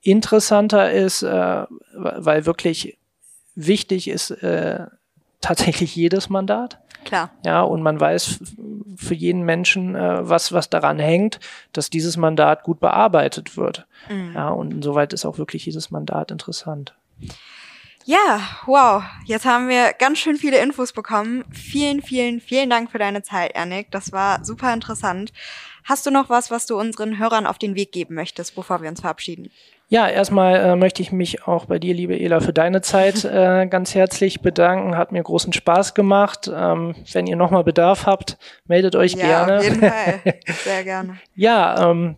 [0.00, 2.98] interessanter ist, äh, weil wirklich
[3.56, 4.86] wichtig ist äh,
[5.40, 6.78] tatsächlich jedes Mandat.
[7.04, 7.30] Klar.
[7.44, 8.38] Ja, und man weiß
[8.96, 11.40] für jeden Menschen, äh, was, was daran hängt,
[11.72, 13.86] dass dieses Mandat gut bearbeitet wird.
[14.08, 14.32] Mhm.
[14.34, 16.94] Ja, und insoweit ist auch wirklich jedes Mandat interessant.
[18.04, 19.02] Ja, wow.
[19.26, 21.44] Jetzt haben wir ganz schön viele Infos bekommen.
[21.50, 23.90] Vielen, vielen, vielen Dank für deine Zeit, Ernik.
[23.90, 25.32] Das war super interessant.
[25.88, 28.90] Hast du noch was, was du unseren Hörern auf den Weg geben möchtest, bevor wir
[28.90, 29.50] uns verabschieden?
[29.88, 33.66] Ja, erstmal äh, möchte ich mich auch bei dir, liebe Ela, für deine Zeit äh,
[33.66, 34.98] ganz herzlich bedanken.
[34.98, 36.50] Hat mir großen Spaß gemacht.
[36.54, 38.36] Ähm, wenn ihr nochmal Bedarf habt,
[38.66, 39.56] meldet euch ja, gerne.
[39.56, 40.20] Auf jeden Fall.
[40.62, 41.16] Sehr gerne.
[41.34, 42.16] ja, ähm,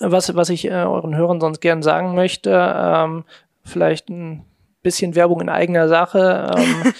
[0.00, 3.24] was, was ich äh, euren Hörern sonst gern sagen möchte, ähm,
[3.64, 4.44] vielleicht ein
[4.82, 6.50] bisschen Werbung in eigener Sache.
[6.56, 6.92] Ähm,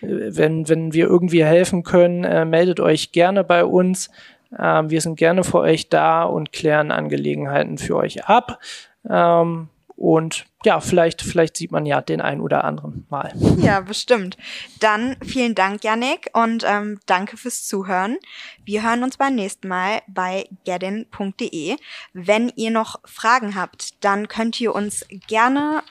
[0.00, 4.10] wenn, wenn wir irgendwie helfen können, äh, meldet euch gerne bei uns.
[4.58, 8.60] Ähm, wir sind gerne für euch da und klären Angelegenheiten für euch ab.
[9.08, 13.32] Ähm, und ja, vielleicht, vielleicht sieht man ja den einen oder anderen mal.
[13.58, 14.36] Ja, bestimmt.
[14.80, 18.18] Dann vielen Dank, Yannick, und ähm, danke fürs Zuhören.
[18.64, 21.76] Wir hören uns beim nächsten Mal bei gedin.de.
[22.12, 25.82] Wenn ihr noch Fragen habt, dann könnt ihr uns gerne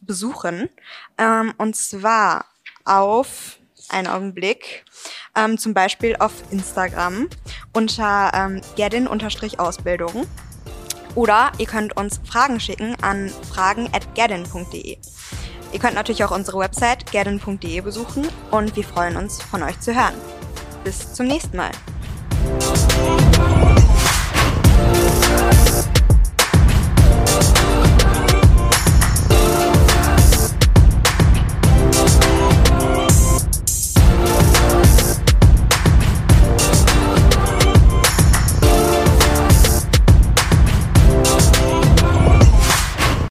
[0.00, 0.68] besuchen.
[1.18, 2.46] Ähm, und zwar
[2.84, 3.59] auf
[3.90, 4.84] einen Augenblick,
[5.36, 7.28] ähm, zum Beispiel auf Instagram
[7.72, 10.26] unter ähm, gedin-ausbildung.
[11.14, 14.98] Oder ihr könnt uns Fragen schicken an fragen at fragen.gaddin.de.
[15.72, 19.94] Ihr könnt natürlich auch unsere Website gaddin.de besuchen und wir freuen uns, von euch zu
[19.94, 20.14] hören.
[20.84, 21.70] Bis zum nächsten Mal.